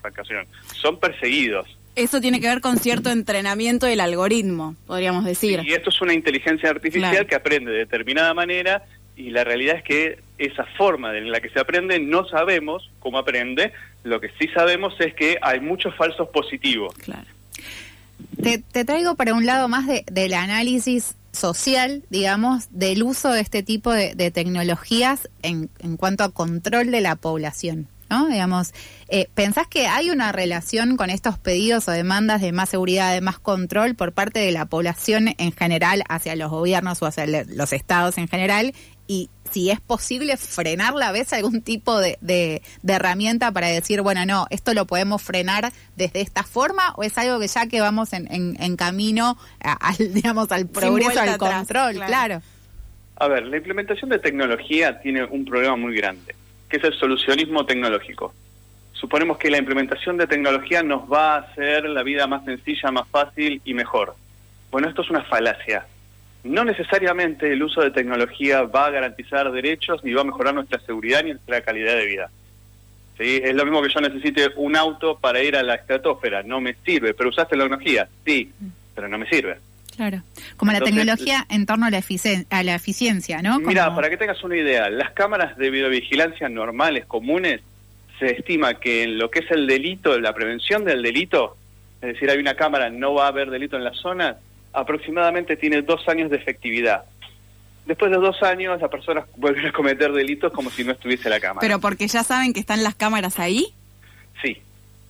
Son 0.74 0.98
perseguidos. 0.98 1.76
Eso 1.96 2.20
tiene 2.20 2.40
que 2.40 2.48
ver 2.48 2.60
con 2.60 2.78
cierto 2.78 3.10
entrenamiento 3.10 3.86
del 3.86 4.00
algoritmo, 4.00 4.74
podríamos 4.86 5.24
decir. 5.24 5.60
Y 5.64 5.72
esto 5.72 5.90
es 5.90 6.00
una 6.00 6.12
inteligencia 6.12 6.70
artificial 6.70 7.26
que 7.26 7.36
aprende 7.36 7.70
de 7.70 7.78
determinada 7.78 8.34
manera 8.34 8.82
y 9.16 9.30
la 9.30 9.44
realidad 9.44 9.76
es 9.76 9.84
que 9.84 10.18
esa 10.38 10.64
forma 10.76 11.16
en 11.16 11.30
la 11.30 11.40
que 11.40 11.50
se 11.50 11.60
aprende 11.60 12.00
no 12.00 12.26
sabemos 12.26 12.90
cómo 12.98 13.18
aprende, 13.18 13.72
lo 14.02 14.20
que 14.20 14.30
sí 14.40 14.48
sabemos 14.48 14.94
es 14.98 15.14
que 15.14 15.38
hay 15.40 15.60
muchos 15.60 15.94
falsos 15.94 16.28
positivos. 16.30 16.94
Claro. 16.96 17.26
Te, 18.44 18.84
traigo 18.84 19.14
para 19.14 19.32
un 19.32 19.46
lado 19.46 19.68
más 19.68 19.86
de, 19.86 20.04
del 20.12 20.34
análisis 20.34 21.14
social, 21.32 22.04
digamos, 22.10 22.68
del 22.70 23.02
uso 23.02 23.30
de 23.30 23.40
este 23.40 23.62
tipo 23.62 23.90
de, 23.90 24.30
tecnologías 24.30 25.30
en, 25.42 25.70
en, 25.78 25.96
cuanto 25.96 26.24
a 26.24 26.30
control 26.30 26.90
de 26.90 27.00
la 27.00 27.16
población. 27.16 27.88
¿no? 28.10 28.28
Digamos, 28.28 28.74
eh, 29.08 29.28
¿pensás 29.34 29.66
que 29.66 29.86
hay 29.86 30.10
una 30.10 30.30
relación 30.30 30.98
con 30.98 31.08
estos 31.08 31.38
pedidos 31.38 31.88
o 31.88 31.90
demandas 31.90 32.42
de 32.42 32.52
más 32.52 32.68
seguridad, 32.68 33.14
de 33.14 33.22
más 33.22 33.38
control 33.38 33.94
por 33.94 34.12
parte 34.12 34.40
de 34.40 34.52
la 34.52 34.66
población 34.66 35.34
en 35.38 35.52
general 35.52 36.04
hacia 36.10 36.36
los 36.36 36.50
gobiernos 36.50 37.00
o 37.00 37.06
hacia 37.06 37.26
los 37.26 37.72
estados 37.72 38.18
en 38.18 38.28
general? 38.28 38.74
Y 39.06 39.30
si 39.50 39.70
es 39.70 39.80
posible 39.80 40.36
frenarla, 40.36 41.12
¿ves 41.12 41.32
algún 41.32 41.62
tipo 41.62 42.00
de, 42.00 42.18
de, 42.20 42.62
herramienta 42.86 43.52
para 43.52 43.68
decir, 43.68 44.00
bueno, 44.02 44.24
no, 44.26 44.46
esto 44.50 44.74
lo 44.74 44.86
podemos 44.86 45.22
frenar 45.22 45.72
desde 45.96 46.20
esta 46.20 46.42
forma 46.42 46.92
o 46.96 47.02
es 47.02 47.16
algo 47.18 47.38
que 47.38 47.48
ya 47.48 47.66
que 47.66 47.80
vamos 47.80 48.12
en, 48.12 48.26
en, 48.30 48.76
camino 48.76 49.36
al, 49.60 49.96
digamos, 50.14 50.50
al 50.52 50.66
progreso, 50.66 51.20
al 51.20 51.38
control, 51.38 51.94
claro. 52.06 52.42
A 53.16 53.28
ver, 53.28 53.46
la 53.46 53.56
implementación 53.56 54.10
de 54.10 54.18
tecnología 54.18 55.00
tiene 55.00 55.24
un 55.24 55.44
problema 55.44 55.76
muy 55.76 55.94
grande, 55.94 56.34
que 56.68 56.78
es 56.78 56.84
el 56.84 56.94
solucionismo 56.94 57.64
tecnológico. 57.64 58.34
Suponemos 58.92 59.38
que 59.38 59.50
la 59.50 59.58
implementación 59.58 60.16
de 60.16 60.26
tecnología 60.26 60.82
nos 60.82 61.10
va 61.10 61.34
a 61.34 61.38
hacer 61.38 61.84
la 61.84 62.02
vida 62.02 62.26
más 62.26 62.44
sencilla, 62.44 62.90
más 62.90 63.06
fácil 63.08 63.60
y 63.64 63.74
mejor. 63.74 64.16
Bueno, 64.70 64.88
esto 64.88 65.02
es 65.02 65.10
una 65.10 65.22
falacia. 65.22 65.86
No 66.44 66.64
necesariamente 66.64 67.52
el 67.52 67.62
uso 67.62 67.80
de 67.80 67.90
tecnología 67.90 68.62
va 68.62 68.86
a 68.86 68.90
garantizar 68.90 69.50
derechos 69.50 70.04
ni 70.04 70.12
va 70.12 70.20
a 70.20 70.24
mejorar 70.24 70.54
nuestra 70.54 70.78
seguridad 70.80 71.24
ni 71.24 71.30
nuestra 71.30 71.62
calidad 71.62 71.96
de 71.96 72.06
vida. 72.06 72.30
¿Sí? 73.18 73.40
Es 73.42 73.54
lo 73.54 73.64
mismo 73.64 73.80
que 73.80 73.92
yo 73.92 74.00
necesite 74.00 74.50
un 74.56 74.76
auto 74.76 75.18
para 75.18 75.42
ir 75.42 75.56
a 75.56 75.62
la 75.62 75.76
estratosfera, 75.76 76.42
no 76.42 76.60
me 76.60 76.74
sirve, 76.84 77.14
pero 77.14 77.30
usaste 77.30 77.56
la 77.56 77.64
tecnología, 77.64 78.08
sí, 78.24 78.52
pero 78.94 79.08
no 79.08 79.18
me 79.18 79.28
sirve. 79.28 79.58
Claro, 79.96 80.22
como 80.56 80.72
la 80.72 80.80
tecnología 80.80 81.46
en 81.48 81.66
torno 81.66 81.86
a 81.86 81.90
la, 81.90 82.02
a 82.50 82.62
la 82.64 82.74
eficiencia, 82.74 83.40
¿no? 83.40 83.60
Mira, 83.60 83.94
para 83.94 84.10
que 84.10 84.16
tengas 84.16 84.42
una 84.42 84.56
idea, 84.56 84.90
las 84.90 85.12
cámaras 85.12 85.56
de 85.56 85.70
videovigilancia 85.70 86.48
normales, 86.48 87.06
comunes, 87.06 87.60
se 88.18 88.32
estima 88.32 88.74
que 88.74 89.04
en 89.04 89.18
lo 89.18 89.30
que 89.30 89.40
es 89.40 89.50
el 89.52 89.68
delito, 89.68 90.18
la 90.18 90.34
prevención 90.34 90.84
del 90.84 91.00
delito, 91.00 91.56
es 92.00 92.14
decir, 92.14 92.28
hay 92.28 92.38
una 92.38 92.54
cámara, 92.54 92.90
no 92.90 93.14
va 93.14 93.26
a 93.26 93.28
haber 93.28 93.50
delito 93.50 93.76
en 93.76 93.84
la 93.84 93.94
zona, 93.94 94.36
aproximadamente 94.74 95.56
tiene 95.56 95.82
dos 95.82 96.06
años 96.08 96.30
de 96.30 96.36
efectividad. 96.36 97.04
Después 97.86 98.10
de 98.10 98.18
dos 98.18 98.42
años, 98.42 98.80
las 98.80 98.90
personas 98.90 99.24
vuelven 99.36 99.66
a 99.66 99.72
cometer 99.72 100.12
delitos 100.12 100.52
como 100.52 100.70
si 100.70 100.84
no 100.84 100.92
estuviese 100.92 101.28
la 101.28 101.40
cámara. 101.40 101.60
¿Pero 101.60 101.80
porque 101.80 102.06
ya 102.08 102.22
saben 102.24 102.52
que 102.52 102.60
están 102.60 102.82
las 102.82 102.94
cámaras 102.94 103.38
ahí? 103.38 103.72
Sí. 104.42 104.58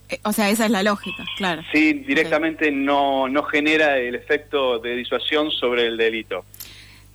Eh, 0.09 0.21
o 0.23 0.33
sea, 0.33 0.51
esa 0.51 0.67
es 0.67 0.71
la 0.71 0.83
lógica, 0.83 1.25
claro. 1.37 1.63
Sí, 1.73 1.95
directamente 1.95 2.71
no, 2.71 3.29
no 3.29 3.43
genera 3.45 3.99
el 3.99 4.15
efecto 4.15 4.79
de 4.79 4.97
disuasión 4.97 5.51
sobre 5.51 5.87
el 5.87 5.97
delito. 5.97 6.45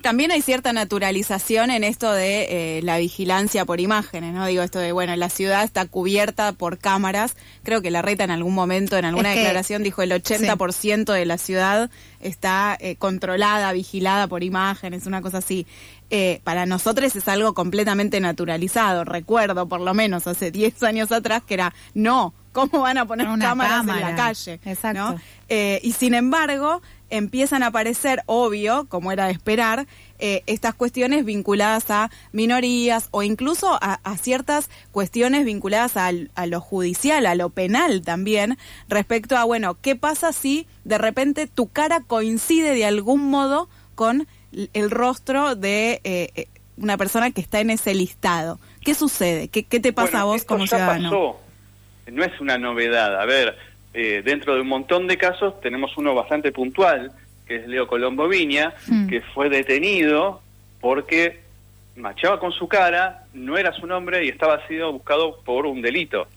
También 0.01 0.31
hay 0.31 0.41
cierta 0.41 0.71
naturalización 0.71 1.71
en 1.71 1.83
esto 1.83 2.11
de 2.11 2.77
eh, 2.77 2.81
la 2.83 2.97
vigilancia 2.97 3.65
por 3.65 3.81
imágenes, 3.81 4.33
¿no? 4.33 4.45
Digo, 4.45 4.63
esto 4.63 4.79
de, 4.79 4.91
bueno, 4.91 5.15
la 5.15 5.29
ciudad 5.29 5.63
está 5.63 5.85
cubierta 5.87 6.53
por 6.53 6.77
cámaras. 6.77 7.35
Creo 7.63 7.81
que 7.81 7.91
la 7.91 8.01
reta 8.01 8.23
en 8.23 8.31
algún 8.31 8.53
momento, 8.53 8.97
en 8.97 9.05
alguna 9.05 9.31
declaración, 9.31 9.83
dijo 9.83 10.01
el 10.01 10.11
80% 10.11 11.11
de 11.11 11.25
la 11.25 11.37
ciudad 11.37 11.89
está 12.21 12.77
eh, 12.79 12.95
controlada, 12.95 13.71
vigilada 13.73 14.27
por 14.27 14.43
imágenes, 14.43 15.05
una 15.05 15.21
cosa 15.21 15.39
así. 15.39 15.67
Eh, 16.09 16.41
para 16.43 16.65
nosotros 16.65 17.15
es 17.15 17.27
algo 17.27 17.53
completamente 17.53 18.19
naturalizado. 18.19 19.03
Recuerdo, 19.03 19.67
por 19.67 19.81
lo 19.81 19.93
menos 19.93 20.27
hace 20.27 20.49
10 20.49 20.81
años 20.83 21.11
atrás, 21.11 21.43
que 21.45 21.53
era, 21.53 21.73
no, 21.93 22.33
¿cómo 22.51 22.81
van 22.81 22.97
a 22.97 23.05
poner 23.05 23.27
cámaras 23.39 23.81
en 23.81 23.99
la 23.99 24.15
calle? 24.15 24.59
Exacto. 24.65 25.19
y 25.49 25.91
sin 25.91 26.13
embargo, 26.13 26.81
empiezan 27.09 27.63
a 27.63 27.67
aparecer, 27.67 28.21
obvio, 28.25 28.85
como 28.89 29.11
era 29.11 29.25
de 29.25 29.31
esperar, 29.31 29.87
eh, 30.19 30.43
estas 30.47 30.73
cuestiones 30.73 31.25
vinculadas 31.25 31.89
a 31.89 32.09
minorías 32.31 33.07
o 33.11 33.23
incluso 33.23 33.77
a, 33.81 33.99
ciertas 34.17 34.69
cuestiones 34.91 35.45
vinculadas 35.45 35.95
a, 35.95 36.11
lo 36.45 36.61
judicial, 36.61 37.25
a 37.25 37.35
lo 37.35 37.49
penal 37.49 38.01
también, 38.01 38.57
respecto 38.87 39.37
a, 39.37 39.43
bueno, 39.43 39.77
¿qué 39.81 39.95
pasa 39.95 40.33
si 40.33 40.67
de 40.83 40.97
repente 40.97 41.47
tu 41.47 41.67
cara 41.67 42.01
coincide 42.01 42.73
de 42.73 42.85
algún 42.85 43.29
modo 43.29 43.69
con 43.95 44.27
el 44.51 44.91
rostro 44.91 45.55
de 45.55 46.01
eh, 46.03 46.31
eh, 46.35 46.47
una 46.77 46.97
persona 46.97 47.31
que 47.31 47.41
está 47.41 47.59
en 47.59 47.69
ese 47.69 47.93
listado? 47.93 48.59
¿Qué 48.81 48.95
sucede? 48.95 49.47
¿Qué, 49.47 49.63
te 49.63 49.93
pasa 49.93 50.21
a 50.21 50.23
vos 50.25 50.43
como 50.43 50.67
ciudadano? 50.67 51.37
No 52.11 52.23
es 52.23 52.41
una 52.41 52.57
novedad. 52.57 53.21
A 53.21 53.25
ver, 53.25 53.55
eh, 53.93 54.21
dentro 54.23 54.55
de 54.55 54.61
un 54.61 54.67
montón 54.67 55.07
de 55.07 55.17
casos 55.17 55.59
tenemos 55.61 55.97
uno 55.97 56.13
bastante 56.13 56.51
puntual, 56.51 57.11
que 57.47 57.57
es 57.57 57.67
Leo 57.67 57.87
Colombo 57.87 58.27
Viña, 58.27 58.73
hmm. 58.87 59.07
que 59.07 59.21
fue 59.21 59.49
detenido 59.49 60.41
porque 60.79 61.39
machaba 61.95 62.39
con 62.39 62.51
su 62.51 62.67
cara, 62.67 63.25
no 63.33 63.57
era 63.57 63.73
su 63.73 63.85
nombre 63.85 64.25
y 64.25 64.29
estaba 64.29 64.65
siendo 64.67 64.93
buscado 64.93 65.41
por 65.43 65.65
un 65.65 65.81
delito. 65.81 66.27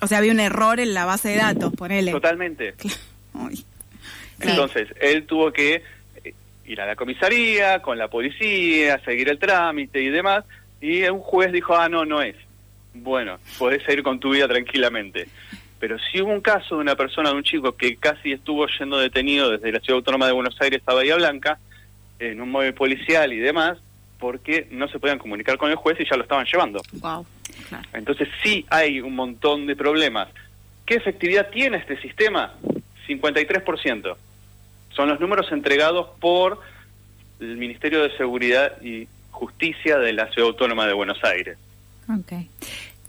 O 0.00 0.06
sea, 0.06 0.18
había 0.18 0.32
un 0.32 0.40
error 0.40 0.80
en 0.80 0.94
la 0.94 1.04
base 1.04 1.30
de 1.30 1.36
datos, 1.36 1.72
ponele. 1.74 2.10
Totalmente. 2.12 2.74
Entonces, 4.40 4.88
él 5.00 5.26
tuvo 5.26 5.52
que 5.52 5.82
eh, 6.24 6.34
ir 6.66 6.80
a 6.80 6.86
la 6.86 6.96
comisaría, 6.96 7.80
con 7.80 7.98
la 7.98 8.08
policía, 8.08 9.00
seguir 9.04 9.28
el 9.28 9.38
trámite 9.38 10.02
y 10.02 10.08
demás, 10.08 10.44
y 10.80 11.02
un 11.04 11.20
juez 11.20 11.52
dijo, 11.52 11.76
ah, 11.76 11.88
no, 11.88 12.04
no 12.04 12.20
es. 12.22 12.36
Bueno, 12.92 13.38
podés 13.58 13.82
seguir 13.84 14.02
con 14.02 14.20
tu 14.20 14.30
vida 14.30 14.46
tranquilamente. 14.46 15.28
Pero 15.84 15.98
si 15.98 16.22
hubo 16.22 16.32
un 16.32 16.40
caso 16.40 16.76
de 16.76 16.80
una 16.80 16.96
persona, 16.96 17.28
de 17.28 17.36
un 17.36 17.42
chico 17.42 17.76
que 17.76 17.96
casi 17.96 18.32
estuvo 18.32 18.66
yendo 18.78 18.96
detenido 18.96 19.50
desde 19.50 19.70
la 19.70 19.80
Ciudad 19.80 19.98
Autónoma 19.98 20.26
de 20.26 20.32
Buenos 20.32 20.58
Aires 20.58 20.80
a 20.86 20.94
Bahía 20.94 21.14
Blanca, 21.16 21.58
en 22.18 22.40
un 22.40 22.50
móvil 22.50 22.72
policial 22.72 23.34
y 23.34 23.36
demás, 23.36 23.76
porque 24.18 24.66
no 24.70 24.88
se 24.88 24.98
podían 24.98 25.18
comunicar 25.18 25.58
con 25.58 25.70
el 25.70 25.76
juez 25.76 26.00
y 26.00 26.08
ya 26.08 26.16
lo 26.16 26.22
estaban 26.22 26.46
llevando. 26.50 26.80
Entonces 27.92 28.30
sí 28.42 28.64
hay 28.70 29.02
un 29.02 29.14
montón 29.14 29.66
de 29.66 29.76
problemas. 29.76 30.28
¿Qué 30.86 30.94
efectividad 30.94 31.50
tiene 31.50 31.76
este 31.76 32.00
sistema? 32.00 32.54
53%. 33.06 34.16
Son 34.96 35.08
los 35.10 35.20
números 35.20 35.52
entregados 35.52 36.18
por 36.18 36.62
el 37.40 37.58
Ministerio 37.58 38.02
de 38.04 38.16
Seguridad 38.16 38.80
y 38.80 39.06
Justicia 39.32 39.98
de 39.98 40.14
la 40.14 40.32
Ciudad 40.32 40.48
Autónoma 40.48 40.86
de 40.86 40.94
Buenos 40.94 41.22
Aires. 41.24 41.58
Okay. 42.08 42.48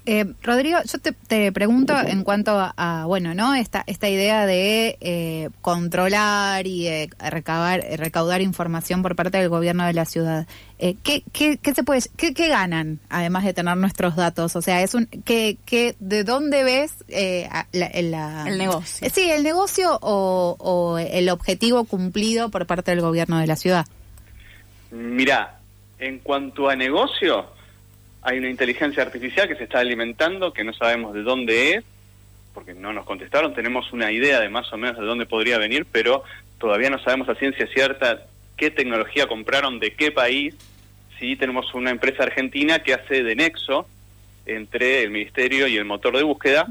Eh, 0.08 0.24
Rodrigo, 0.40 0.78
yo 0.84 0.98
te, 1.00 1.50
pregunto 1.50 1.92
en 1.98 2.22
cuanto 2.22 2.52
a, 2.56 3.04
bueno, 3.06 3.34
¿no? 3.34 3.56
Esta, 3.56 3.82
esta 3.88 4.08
idea 4.08 4.46
de 4.46 4.96
eh, 5.00 5.50
controlar 5.62 6.64
y 6.68 6.88
recabar, 7.18 7.82
recaudar 7.96 8.40
información 8.40 9.02
por 9.02 9.16
parte 9.16 9.38
del 9.38 9.48
gobierno 9.48 9.84
de 9.84 9.92
la 9.94 10.04
ciudad. 10.04 10.46
Eh, 10.78 10.94
¿qué, 11.02 11.24
qué, 11.32 11.74
se 11.74 11.82
puede, 11.82 12.02
qué, 12.16 12.34
qué, 12.34 12.46
ganan, 12.46 13.00
además 13.08 13.42
de 13.42 13.52
tener 13.52 13.76
nuestros 13.78 14.14
datos? 14.14 14.54
O 14.54 14.62
sea, 14.62 14.80
es 14.80 14.94
un, 14.94 15.06
¿qué, 15.06 15.58
qué, 15.66 15.96
¿de 15.98 16.22
dónde 16.22 16.62
ves 16.62 16.94
eh, 17.08 17.48
el 17.72 18.10
negocio? 18.58 19.10
sí, 19.12 19.28
el 19.28 19.42
negocio 19.42 19.98
o, 20.02 20.54
o 20.60 20.98
el 20.98 21.28
objetivo 21.30 21.84
cumplido 21.84 22.48
por 22.50 22.64
parte 22.66 22.92
del 22.92 23.00
gobierno 23.00 23.40
de 23.40 23.48
la 23.48 23.56
ciudad. 23.56 23.86
Mira, 24.92 25.58
en 25.98 26.20
cuanto 26.20 26.68
a 26.68 26.76
negocio, 26.76 27.55
hay 28.22 28.38
una 28.38 28.50
inteligencia 28.50 29.02
artificial 29.02 29.48
que 29.48 29.56
se 29.56 29.64
está 29.64 29.78
alimentando, 29.78 30.52
que 30.52 30.64
no 30.64 30.72
sabemos 30.72 31.14
de 31.14 31.22
dónde 31.22 31.74
es, 31.74 31.84
porque 32.54 32.74
no 32.74 32.92
nos 32.92 33.04
contestaron, 33.04 33.54
tenemos 33.54 33.92
una 33.92 34.10
idea 34.10 34.40
de 34.40 34.48
más 34.48 34.72
o 34.72 34.78
menos 34.78 34.98
de 34.98 35.04
dónde 35.04 35.26
podría 35.26 35.58
venir, 35.58 35.86
pero 35.90 36.24
todavía 36.58 36.90
no 36.90 36.98
sabemos 36.98 37.28
a 37.28 37.34
ciencia 37.34 37.66
cierta 37.66 38.22
qué 38.56 38.70
tecnología 38.70 39.26
compraron, 39.26 39.78
de 39.78 39.92
qué 39.92 40.10
país. 40.10 40.54
Sí, 41.18 41.36
tenemos 41.36 41.74
una 41.74 41.90
empresa 41.90 42.22
argentina 42.22 42.78
que 42.78 42.94
hace 42.94 43.22
de 43.22 43.36
nexo 43.36 43.86
entre 44.46 45.02
el 45.02 45.10
ministerio 45.10 45.66
y 45.66 45.76
el 45.76 45.84
motor 45.84 46.16
de 46.16 46.22
búsqueda. 46.22 46.66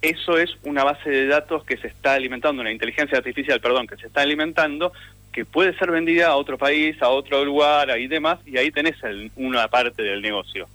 Eso 0.00 0.38
es 0.38 0.50
una 0.64 0.84
base 0.84 1.08
de 1.08 1.26
datos 1.26 1.64
que 1.64 1.76
se 1.76 1.88
está 1.88 2.14
alimentando, 2.14 2.60
una 2.60 2.72
inteligencia 2.72 3.18
artificial, 3.18 3.60
perdón, 3.60 3.86
que 3.86 3.96
se 3.96 4.06
está 4.06 4.20
alimentando 4.20 4.92
que 5.34 5.44
puede 5.44 5.76
ser 5.76 5.90
vendida 5.90 6.28
a 6.28 6.36
otro 6.36 6.56
país, 6.56 7.02
a 7.02 7.08
otro 7.08 7.44
lugar 7.44 7.98
y 7.98 8.06
demás, 8.06 8.38
y 8.46 8.56
ahí 8.56 8.70
tenés 8.70 8.94
una 9.34 9.66
parte 9.66 10.00
del 10.04 10.22
negocio. 10.22 10.68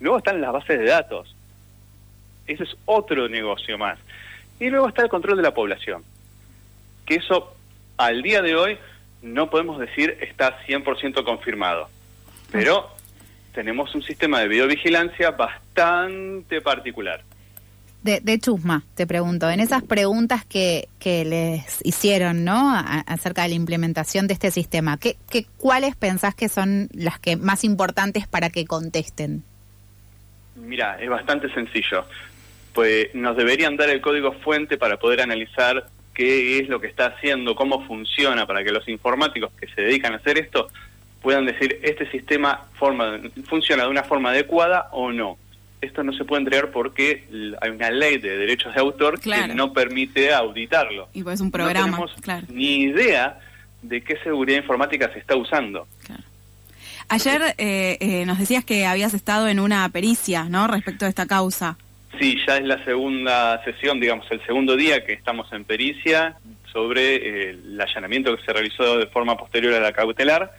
Luego 0.00 0.16
están 0.16 0.40
las 0.40 0.50
bases 0.50 0.78
de 0.78 0.86
datos. 0.86 1.36
Ese 2.46 2.64
es 2.64 2.74
otro 2.86 3.28
negocio 3.28 3.76
más. 3.76 3.98
Y 4.58 4.70
luego 4.70 4.88
está 4.88 5.02
el 5.02 5.10
control 5.10 5.36
de 5.36 5.42
la 5.42 5.52
población. 5.52 6.02
Que 7.04 7.16
eso, 7.16 7.54
al 7.98 8.22
día 8.22 8.40
de 8.40 8.56
hoy, 8.56 8.78
no 9.20 9.50
podemos 9.50 9.78
decir 9.78 10.16
está 10.22 10.58
100% 10.66 11.22
confirmado. 11.22 11.90
Pero 12.50 12.88
tenemos 13.52 13.94
un 13.94 14.02
sistema 14.02 14.40
de 14.40 14.48
videovigilancia 14.48 15.32
bastante 15.32 16.62
particular. 16.62 17.22
De, 18.08 18.38
Chusma, 18.38 18.84
te 18.94 19.06
pregunto, 19.06 19.50
en 19.50 19.60
esas 19.60 19.82
preguntas 19.82 20.42
que, 20.42 20.88
que 20.98 21.26
les 21.26 21.84
hicieron, 21.84 22.42
¿no? 22.42 22.74
acerca 23.06 23.42
de 23.42 23.50
la 23.50 23.54
implementación 23.54 24.26
de 24.26 24.32
este 24.32 24.50
sistema, 24.50 24.96
¿qué, 24.96 25.18
qué, 25.30 25.44
¿cuáles 25.58 25.94
pensás 25.94 26.34
que 26.34 26.48
son 26.48 26.88
las 26.94 27.18
que 27.18 27.36
más 27.36 27.64
importantes 27.64 28.26
para 28.26 28.48
que 28.48 28.64
contesten? 28.64 29.42
Mira, 30.56 30.96
es 30.98 31.10
bastante 31.10 31.52
sencillo. 31.52 32.06
Pues 32.72 33.14
nos 33.14 33.36
deberían 33.36 33.76
dar 33.76 33.90
el 33.90 34.00
código 34.00 34.32
fuente 34.32 34.78
para 34.78 34.96
poder 34.96 35.20
analizar 35.20 35.88
qué 36.14 36.60
es 36.60 36.68
lo 36.70 36.80
que 36.80 36.86
está 36.86 37.08
haciendo, 37.08 37.54
cómo 37.54 37.86
funciona, 37.86 38.46
para 38.46 38.64
que 38.64 38.72
los 38.72 38.88
informáticos 38.88 39.52
que 39.60 39.68
se 39.68 39.82
dedican 39.82 40.14
a 40.14 40.16
hacer 40.16 40.38
esto 40.38 40.68
puedan 41.20 41.44
decir 41.44 41.78
este 41.82 42.10
sistema 42.10 42.68
forma, 42.72 43.20
funciona 43.44 43.82
de 43.82 43.90
una 43.90 44.04
forma 44.04 44.30
adecuada 44.30 44.88
o 44.92 45.12
no 45.12 45.36
esto 45.80 46.02
no 46.02 46.12
se 46.12 46.24
puede 46.24 46.42
entregar 46.42 46.70
porque 46.70 47.24
hay 47.60 47.70
una 47.70 47.90
ley 47.90 48.18
de 48.18 48.36
derechos 48.36 48.74
de 48.74 48.80
autor 48.80 49.20
que 49.20 49.48
no 49.54 49.72
permite 49.72 50.32
auditarlo. 50.32 51.08
Y 51.12 51.22
pues 51.22 51.40
un 51.40 51.50
programa, 51.50 51.98
no 51.98 52.06
tenemos 52.06 52.48
ni 52.48 52.82
idea 52.82 53.38
de 53.82 54.02
qué 54.02 54.16
seguridad 54.18 54.58
informática 54.58 55.12
se 55.12 55.20
está 55.20 55.36
usando. 55.36 55.86
Ayer 57.08 57.54
eh, 57.56 57.96
eh, 58.00 58.26
nos 58.26 58.38
decías 58.38 58.64
que 58.64 58.84
habías 58.84 59.14
estado 59.14 59.48
en 59.48 59.60
una 59.60 59.88
pericia, 59.88 60.44
¿no? 60.44 60.66
Respecto 60.66 61.06
a 61.06 61.08
esta 61.08 61.26
causa. 61.26 61.78
Sí, 62.18 62.36
ya 62.46 62.56
es 62.56 62.64
la 62.64 62.84
segunda 62.84 63.62
sesión, 63.64 64.00
digamos, 64.00 64.26
el 64.30 64.44
segundo 64.44 64.76
día 64.76 65.04
que 65.04 65.12
estamos 65.12 65.50
en 65.52 65.64
pericia 65.64 66.36
sobre 66.72 67.16
eh, 67.16 67.50
el 67.50 67.80
allanamiento 67.80 68.36
que 68.36 68.44
se 68.44 68.52
realizó 68.52 68.98
de 68.98 69.06
forma 69.06 69.36
posterior 69.36 69.74
a 69.74 69.80
la 69.80 69.92
cautelar 69.92 70.52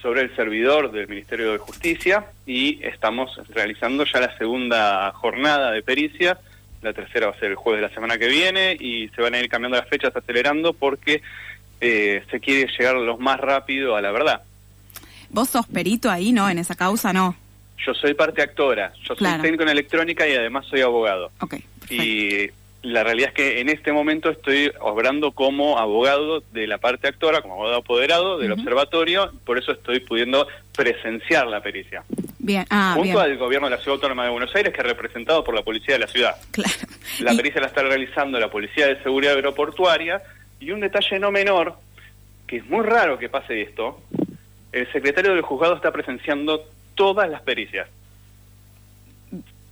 sobre 0.00 0.22
el 0.22 0.34
servidor 0.36 0.92
del 0.92 1.08
Ministerio 1.08 1.52
de 1.52 1.58
Justicia 1.58 2.26
y 2.46 2.78
estamos 2.84 3.40
realizando 3.48 4.04
ya 4.04 4.20
la 4.20 4.36
segunda 4.38 5.10
jornada 5.12 5.70
de 5.72 5.82
pericia. 5.82 6.38
La 6.82 6.92
tercera 6.92 7.26
va 7.28 7.32
a 7.32 7.38
ser 7.38 7.50
el 7.50 7.56
jueves 7.56 7.80
de 7.82 7.88
la 7.88 7.94
semana 7.94 8.18
que 8.18 8.28
viene 8.28 8.76
y 8.78 9.08
se 9.08 9.22
van 9.22 9.34
a 9.34 9.40
ir 9.40 9.48
cambiando 9.48 9.76
las 9.78 9.88
fechas, 9.88 10.14
acelerando, 10.14 10.72
porque 10.74 11.22
eh, 11.80 12.22
se 12.30 12.38
quiere 12.40 12.70
llegar 12.78 12.94
lo 12.96 13.16
más 13.18 13.40
rápido 13.40 13.96
a 13.96 14.00
la 14.02 14.12
verdad. 14.12 14.42
¿Vos 15.30 15.48
sos 15.50 15.66
perito 15.66 16.10
ahí, 16.10 16.32
no? 16.32 16.48
En 16.48 16.58
esa 16.58 16.74
causa, 16.74 17.12
no. 17.12 17.34
Yo 17.84 17.92
soy 17.94 18.14
parte 18.14 18.42
actora, 18.42 18.92
yo 19.00 19.08
soy 19.08 19.16
Claro. 19.16 19.42
técnico 19.42 19.62
en 19.64 19.70
electrónica 19.70 20.26
y 20.28 20.34
además 20.34 20.66
soy 20.66 20.80
abogado. 20.82 21.30
Ok, 21.40 21.56
perfecto. 21.80 21.94
Y 22.02 22.50
la 22.86 23.02
realidad 23.02 23.30
es 23.30 23.34
que 23.34 23.60
en 23.60 23.68
este 23.68 23.92
momento 23.92 24.30
estoy 24.30 24.70
obrando 24.80 25.32
como 25.32 25.76
abogado 25.76 26.40
de 26.52 26.68
la 26.68 26.78
parte 26.78 27.08
actora, 27.08 27.42
como 27.42 27.54
abogado 27.54 27.78
apoderado 27.78 28.38
del 28.38 28.52
observatorio, 28.52 29.32
por 29.44 29.58
eso 29.58 29.72
estoy 29.72 29.98
pudiendo 29.98 30.46
presenciar 30.72 31.48
la 31.48 31.60
pericia. 31.60 32.04
Bien, 32.38 32.64
ah, 32.70 32.92
junto 32.94 33.18
bien, 33.18 33.18
al 33.18 33.38
gobierno 33.38 33.68
de 33.68 33.74
la 33.74 33.82
Ciudad 33.82 33.96
Autónoma 33.96 34.24
de 34.24 34.30
Buenos 34.30 34.54
Aires, 34.54 34.72
que 34.72 34.80
es 34.80 34.86
representado 34.86 35.42
por 35.42 35.52
la 35.54 35.62
Policía 35.62 35.94
de 35.94 36.00
la 36.00 36.06
Ciudad. 36.06 36.36
claro. 36.52 36.70
La 37.20 37.32
Y- 37.32 37.36
pericia 37.36 37.60
la 37.60 37.66
está 37.66 37.82
realizando 37.82 38.38
la 38.38 38.50
Policía 38.50 38.86
de 38.86 39.02
Seguridad 39.02 39.34
Aeroportuaria 39.34 40.22
y 40.60 40.70
un 40.70 40.78
detalle 40.78 41.18
no 41.18 41.32
menor, 41.32 41.74
que 42.46 42.58
es 42.58 42.66
muy 42.66 42.84
raro 42.86 43.18
que 43.18 43.28
pase 43.28 43.62
esto, 43.62 44.00
el 44.70 44.90
secretario 44.92 45.32
del 45.32 45.42
juzgado 45.42 45.74
está 45.74 45.90
presenciando 45.90 46.64
todas 46.94 47.28
las 47.28 47.42
pericias. 47.42 47.88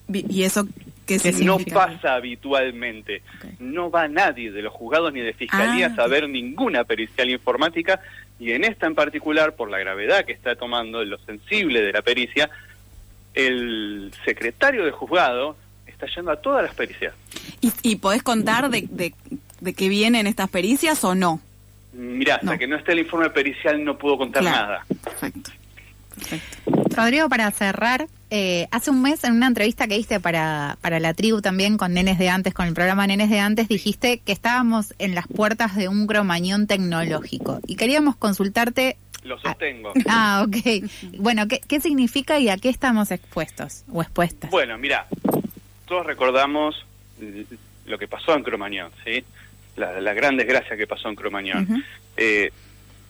¿Y 0.08 0.42
eso 0.42 0.66
que 1.06 1.18
no 1.44 1.58
pasa 1.72 2.14
habitualmente. 2.14 3.22
No 3.58 3.90
va 3.90 4.08
nadie 4.08 4.50
de 4.50 4.62
los 4.62 4.72
juzgados 4.72 5.12
ni 5.12 5.20
de 5.20 5.32
fiscalías 5.34 5.92
Ah, 5.98 6.04
a 6.04 6.06
ver 6.08 6.28
ninguna 6.28 6.84
pericial 6.84 7.30
informática 7.30 8.00
y 8.40 8.52
en 8.52 8.64
esta 8.64 8.86
en 8.86 8.94
particular, 8.94 9.54
por 9.54 9.70
la 9.70 9.78
gravedad 9.78 10.24
que 10.24 10.32
está 10.32 10.56
tomando, 10.56 11.04
lo 11.04 11.18
sensible 11.18 11.82
de 11.82 11.92
la 11.92 12.02
pericia, 12.02 12.50
el 13.34 14.12
secretario 14.24 14.84
de 14.84 14.90
juzgado 14.90 15.56
está 15.86 16.06
yendo 16.14 16.30
a 16.32 16.36
todas 16.36 16.64
las 16.64 16.74
pericias. 16.74 17.14
¿Y, 17.60 17.72
y 17.82 17.96
podés 17.96 18.22
contar 18.22 18.70
de, 18.70 18.86
de, 18.90 19.14
de 19.60 19.74
qué 19.74 19.88
vienen 19.88 20.26
estas 20.26 20.48
pericias 20.50 21.02
o 21.04 21.14
no? 21.14 21.40
Mirá, 21.92 22.36
hasta 22.36 22.52
No. 22.52 22.58
que 22.58 22.66
no 22.66 22.76
esté 22.76 22.92
el 22.92 23.00
informe 23.00 23.30
pericial 23.30 23.82
no 23.84 23.96
puedo 23.96 24.18
contar 24.18 24.42
Claro. 24.42 24.56
nada. 24.66 24.86
Perfecto. 25.04 25.50
Perfecto. 26.14 26.56
Rodrigo, 26.96 27.28
para 27.28 27.50
cerrar, 27.50 28.06
eh, 28.36 28.66
hace 28.72 28.90
un 28.90 29.00
mes 29.00 29.22
en 29.22 29.32
una 29.32 29.46
entrevista 29.46 29.86
que 29.86 29.94
diste 29.94 30.18
para, 30.18 30.76
para 30.80 30.98
la 30.98 31.14
tribu 31.14 31.40
también 31.40 31.78
con 31.78 31.94
Nenes 31.94 32.18
de 32.18 32.30
Antes, 32.30 32.52
con 32.52 32.66
el 32.66 32.74
programa 32.74 33.06
Nenes 33.06 33.30
de 33.30 33.38
Antes, 33.38 33.68
dijiste 33.68 34.18
que 34.18 34.32
estábamos 34.32 34.92
en 34.98 35.14
las 35.14 35.28
puertas 35.28 35.76
de 35.76 35.86
un 35.86 36.08
cromañón 36.08 36.66
tecnológico 36.66 37.60
y 37.64 37.76
queríamos 37.76 38.16
consultarte. 38.16 38.96
Lo 39.22 39.38
sostengo. 39.38 39.92
Ah, 40.08 40.44
ok. 40.48 40.84
Bueno, 41.18 41.46
¿qué, 41.46 41.60
qué 41.60 41.78
significa 41.78 42.40
y 42.40 42.48
a 42.48 42.56
qué 42.56 42.70
estamos 42.70 43.12
expuestos 43.12 43.84
o 43.92 44.02
expuestas? 44.02 44.50
Bueno, 44.50 44.78
mira, 44.78 45.06
todos 45.86 46.04
recordamos 46.04 46.84
lo 47.86 47.98
que 47.98 48.08
pasó 48.08 48.34
en 48.34 48.42
Cromañón, 48.42 48.90
¿sí? 49.04 49.24
La, 49.76 50.00
la 50.00 50.12
gran 50.12 50.36
desgracia 50.36 50.76
que 50.76 50.88
pasó 50.88 51.08
en 51.08 51.14
Cromañón. 51.14 51.84
Eh, 52.16 52.50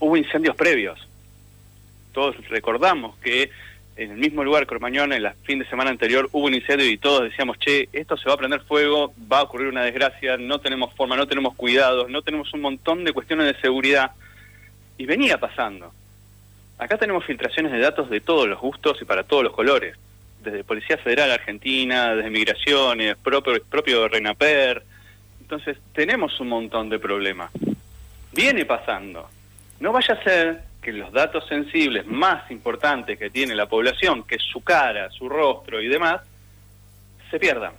hubo 0.01 0.19
incendios 0.19 0.55
previos. 0.55 1.01
Todos 2.13 2.37
recordamos 2.51 3.17
que 3.21 3.51
en 3.97 4.11
el 4.11 4.17
mismo 4.17 4.43
lugar, 4.43 4.67
Cromañón, 4.67 5.13
en 5.13 5.23
la 5.23 5.35
fin 5.45 5.59
de 5.59 5.67
semana 5.67 5.91
anterior 5.91 6.29
hubo 6.33 6.47
un 6.47 6.55
incendio 6.55 6.89
y 6.89 6.99
todos 6.99 7.23
decíamos, 7.23 7.59
che, 7.59 7.89
esto 7.93 8.17
se 8.17 8.29
va 8.29 8.35
a 8.35 8.39
prender 8.39 8.61
fuego, 8.63 9.15
va 9.31 9.39
a 9.39 9.43
ocurrir 9.45 9.69
una 9.69 9.85
desgracia, 9.85 10.37
no 10.37 10.59
tenemos 10.59 10.93
forma, 10.95 11.17
no 11.17 11.29
tenemos 11.29 11.55
cuidados, 11.55 12.11
no 12.11 12.23
tenemos 12.23 12.53
un 12.55 12.61
montón 12.61 13.05
de 13.05 13.13
cuestiones 13.13 13.47
de 13.47 13.61
seguridad. 13.61 14.13
Y 14.99 15.07
venía 15.07 15.39
pasando. 15.39 15.93
Acá 16.79 16.99
tenemos 16.99 17.25
filtraciones 17.25 17.73
de 17.73 17.79
datos 17.79 18.11
de 18.11 18.21
todos 18.21 18.49
los 18.49 18.61
gustos 18.61 19.01
y 19.01 19.05
para 19.05 19.23
todos 19.23 19.45
los 19.45 19.53
colores. 19.53 19.97
Desde 20.43 20.65
Policía 20.65 20.99
Federal 20.99 21.31
Argentina, 21.31 22.15
desde 22.15 22.31
Migraciones, 22.31 23.17
propio, 23.17 23.63
propio 23.65 24.09
RENAPER. 24.09 24.83
Entonces, 25.41 25.79
tenemos 25.93 26.39
un 26.41 26.49
montón 26.49 26.89
de 26.89 26.99
problemas. 26.99 27.51
Viene 28.33 28.65
pasando. 28.65 29.29
No 29.79 29.93
vaya 29.93 30.15
a 30.15 30.25
ser 30.25 30.63
que 30.85 30.93
los 30.93 31.11
datos 31.13 31.45
sensibles 31.49 32.07
más 32.07 32.49
importantes 32.51 33.19
que 33.19 33.31
tiene 33.31 33.55
la 33.57 33.67
población, 33.67 34.23
que 34.23 34.37
es 34.37 34.43
su 34.43 34.63
cara, 34.63 35.11
su 35.11 35.29
rostro 35.29 35.81
y 35.83 35.89
demás, 35.89 36.21
se 37.31 37.39
pierdan. 37.41 37.73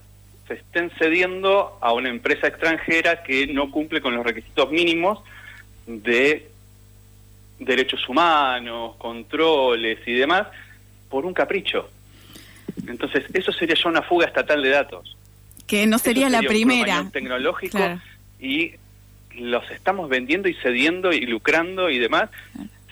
Se 0.47 0.56
estén 0.56 0.89
cediendo 0.99 1.77
a 1.82 1.93
una 1.93 2.10
empresa 2.10 2.47
extranjera 2.47 3.23
que 3.23 3.47
no 3.47 3.71
cumple 3.71 4.01
con 4.01 4.15
los 4.15 4.25
requisitos 4.25 4.69
mínimos 4.71 5.19
de 5.88 6.49
derechos 7.60 8.08
humanos, 8.10 8.95
controles 8.97 9.99
y 10.06 10.13
demás, 10.13 10.47
por 11.10 11.25
un 11.25 11.34
capricho. 11.34 11.89
Entonces, 12.88 13.23
eso 13.34 13.51
sería 13.53 13.75
ya 13.82 13.89
una 13.89 14.01
fuga 14.01 14.25
estatal 14.27 14.62
de 14.62 14.69
datos. 14.69 15.15
Que 15.65 15.88
no 15.88 15.97
sería 15.99 16.30
la 16.30 16.39
un 16.41 16.47
primera. 16.47 17.08
tecnológico 17.12 17.77
Claro. 17.77 18.01
y 18.39 18.73
los 19.38 19.69
estamos 19.71 20.10
vendiendo 20.10 20.47
y 20.49 20.53
cediendo 20.56 21.12
y 21.12 21.21
lucrando 21.25 21.89
y 21.89 21.99
demás 21.99 22.30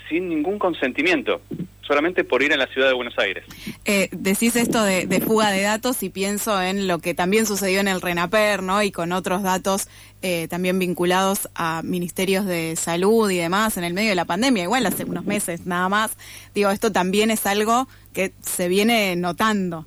sin 0.09 0.29
ningún 0.29 0.59
consentimiento, 0.59 1.41
solamente 1.81 2.23
por 2.23 2.43
ir 2.43 2.53
a 2.53 2.57
la 2.57 2.67
ciudad 2.67 2.87
de 2.87 2.93
Buenos 2.93 3.17
Aires. 3.17 3.45
Eh, 3.85 4.09
decís 4.11 4.55
esto 4.55 4.83
de, 4.83 5.05
de 5.05 5.21
fuga 5.21 5.51
de 5.51 5.61
datos 5.61 6.03
y 6.03 6.09
pienso 6.09 6.61
en 6.61 6.87
lo 6.87 6.99
que 6.99 7.13
también 7.13 7.45
sucedió 7.45 7.79
en 7.79 7.87
el 7.87 8.01
RENAPER, 8.01 8.63
¿no? 8.63 8.81
Y 8.83 8.91
con 8.91 9.11
otros 9.11 9.43
datos 9.43 9.87
eh, 10.21 10.47
también 10.47 10.79
vinculados 10.79 11.49
a 11.53 11.81
ministerios 11.83 12.45
de 12.45 12.77
salud 12.77 13.29
y 13.29 13.37
demás 13.37 13.75
en 13.75 13.83
el 13.83 13.93
medio 13.93 14.09
de 14.09 14.15
la 14.15 14.23
pandemia, 14.23 14.63
igual 14.63 14.85
hace 14.85 15.03
unos 15.03 15.25
meses 15.25 15.65
nada 15.65 15.89
más. 15.89 16.15
Digo, 16.55 16.69
esto 16.71 16.91
también 16.91 17.29
es 17.29 17.45
algo 17.45 17.89
que 18.13 18.31
se 18.41 18.69
viene 18.69 19.15
notando, 19.17 19.85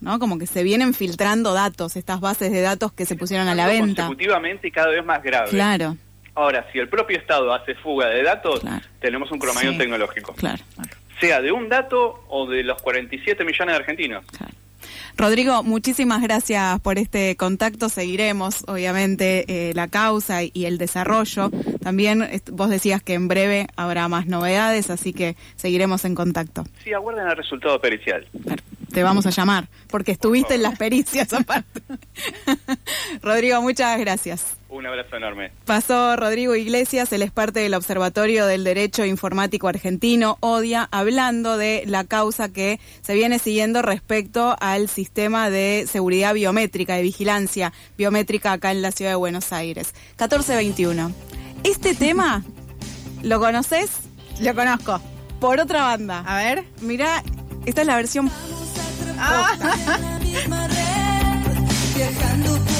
¿no? 0.00 0.18
Como 0.18 0.38
que 0.38 0.46
se 0.46 0.64
vienen 0.64 0.92
filtrando 0.92 1.54
datos, 1.54 1.94
estas 1.94 2.20
bases 2.20 2.50
de 2.50 2.62
datos 2.62 2.92
que 2.92 3.06
se 3.06 3.14
pusieron 3.14 3.46
a 3.46 3.54
la 3.54 3.68
venta. 3.68 4.06
Consecutivamente 4.06 4.68
y 4.68 4.70
cada 4.72 4.88
vez 4.88 5.04
más 5.04 5.22
grave. 5.22 5.50
Claro, 5.50 5.96
Ahora, 6.36 6.66
si 6.72 6.78
el 6.78 6.88
propio 6.88 7.16
Estado 7.18 7.52
hace 7.52 7.74
fuga 7.74 8.08
de 8.08 8.22
datos, 8.22 8.60
Claro. 8.60 8.84
tenemos 9.00 9.30
un 9.32 9.38
cromañón 9.40 9.72
Sí. 9.72 9.78
tecnológico. 9.78 10.34
claro. 10.34 10.62
Sea 11.18 11.40
de 11.40 11.50
un 11.50 11.68
dato 11.70 12.22
o 12.28 12.46
de 12.46 12.62
los 12.62 12.80
47 12.82 13.42
millones 13.42 13.72
de 13.74 13.76
argentinos. 13.80 14.24
Claro. 14.26 14.52
Rodrigo, 15.16 15.62
muchísimas 15.62 16.20
gracias 16.20 16.78
por 16.80 16.98
este 16.98 17.36
contacto. 17.36 17.88
Seguiremos, 17.88 18.64
obviamente, 18.68 19.46
eh, 19.48 19.72
la 19.74 19.88
causa 19.88 20.42
y 20.42 20.66
el 20.66 20.76
desarrollo. 20.76 21.50
También 21.82 22.28
vos 22.52 22.68
decías 22.68 23.02
que 23.02 23.14
en 23.14 23.26
breve 23.28 23.66
habrá 23.76 24.08
más 24.08 24.26
novedades, 24.26 24.90
así 24.90 25.14
que 25.14 25.34
seguiremos 25.56 26.04
en 26.04 26.14
contacto. 26.14 26.64
Sí, 26.84 26.92
aguarden 26.92 27.26
el 27.28 27.36
resultado 27.36 27.80
pericial. 27.80 28.26
Te 28.92 29.02
vamos 29.02 29.24
a 29.24 29.30
llamar, 29.30 29.68
porque 29.88 30.12
estuviste 30.12 30.54
en 30.56 30.62
las 30.62 30.76
pericias 30.78 31.32
aparte. 31.32 31.80
Rodrigo, 33.22 33.60
muchas 33.62 33.98
gracias. 33.98 34.56
Un 34.86 34.92
abrazo 34.92 35.16
enorme. 35.16 35.50
Pasó 35.64 36.14
Rodrigo 36.14 36.54
Iglesias, 36.54 37.12
él 37.12 37.22
es 37.22 37.32
parte 37.32 37.58
del 37.58 37.74
Observatorio 37.74 38.46
del 38.46 38.62
Derecho 38.62 39.04
Informático 39.04 39.66
Argentino, 39.66 40.38
ODIA, 40.38 40.88
hablando 40.92 41.56
de 41.56 41.82
la 41.86 42.04
causa 42.04 42.50
que 42.50 42.78
se 43.02 43.14
viene 43.14 43.40
siguiendo 43.40 43.82
respecto 43.82 44.56
al 44.60 44.88
sistema 44.88 45.50
de 45.50 45.86
seguridad 45.90 46.34
biométrica, 46.34 46.94
de 46.94 47.02
vigilancia 47.02 47.72
biométrica 47.98 48.52
acá 48.52 48.70
en 48.70 48.80
la 48.80 48.92
ciudad 48.92 49.10
de 49.10 49.16
Buenos 49.16 49.52
Aires. 49.52 49.92
1421. 50.10 51.12
Este 51.64 51.96
tema, 51.96 52.44
¿lo 53.22 53.40
conoces? 53.40 53.90
Lo 54.40 54.54
conozco. 54.54 55.00
Por 55.40 55.58
otra 55.58 55.82
banda. 55.82 56.22
A 56.24 56.36
ver. 56.36 56.64
Mira, 56.80 57.24
esta 57.64 57.80
es 57.80 57.86
la 57.88 57.96
versión 57.96 58.30
la 59.16 60.18
misma 60.20 60.68
red, 60.68 61.96
viajando 61.96 62.52
por 62.52 62.75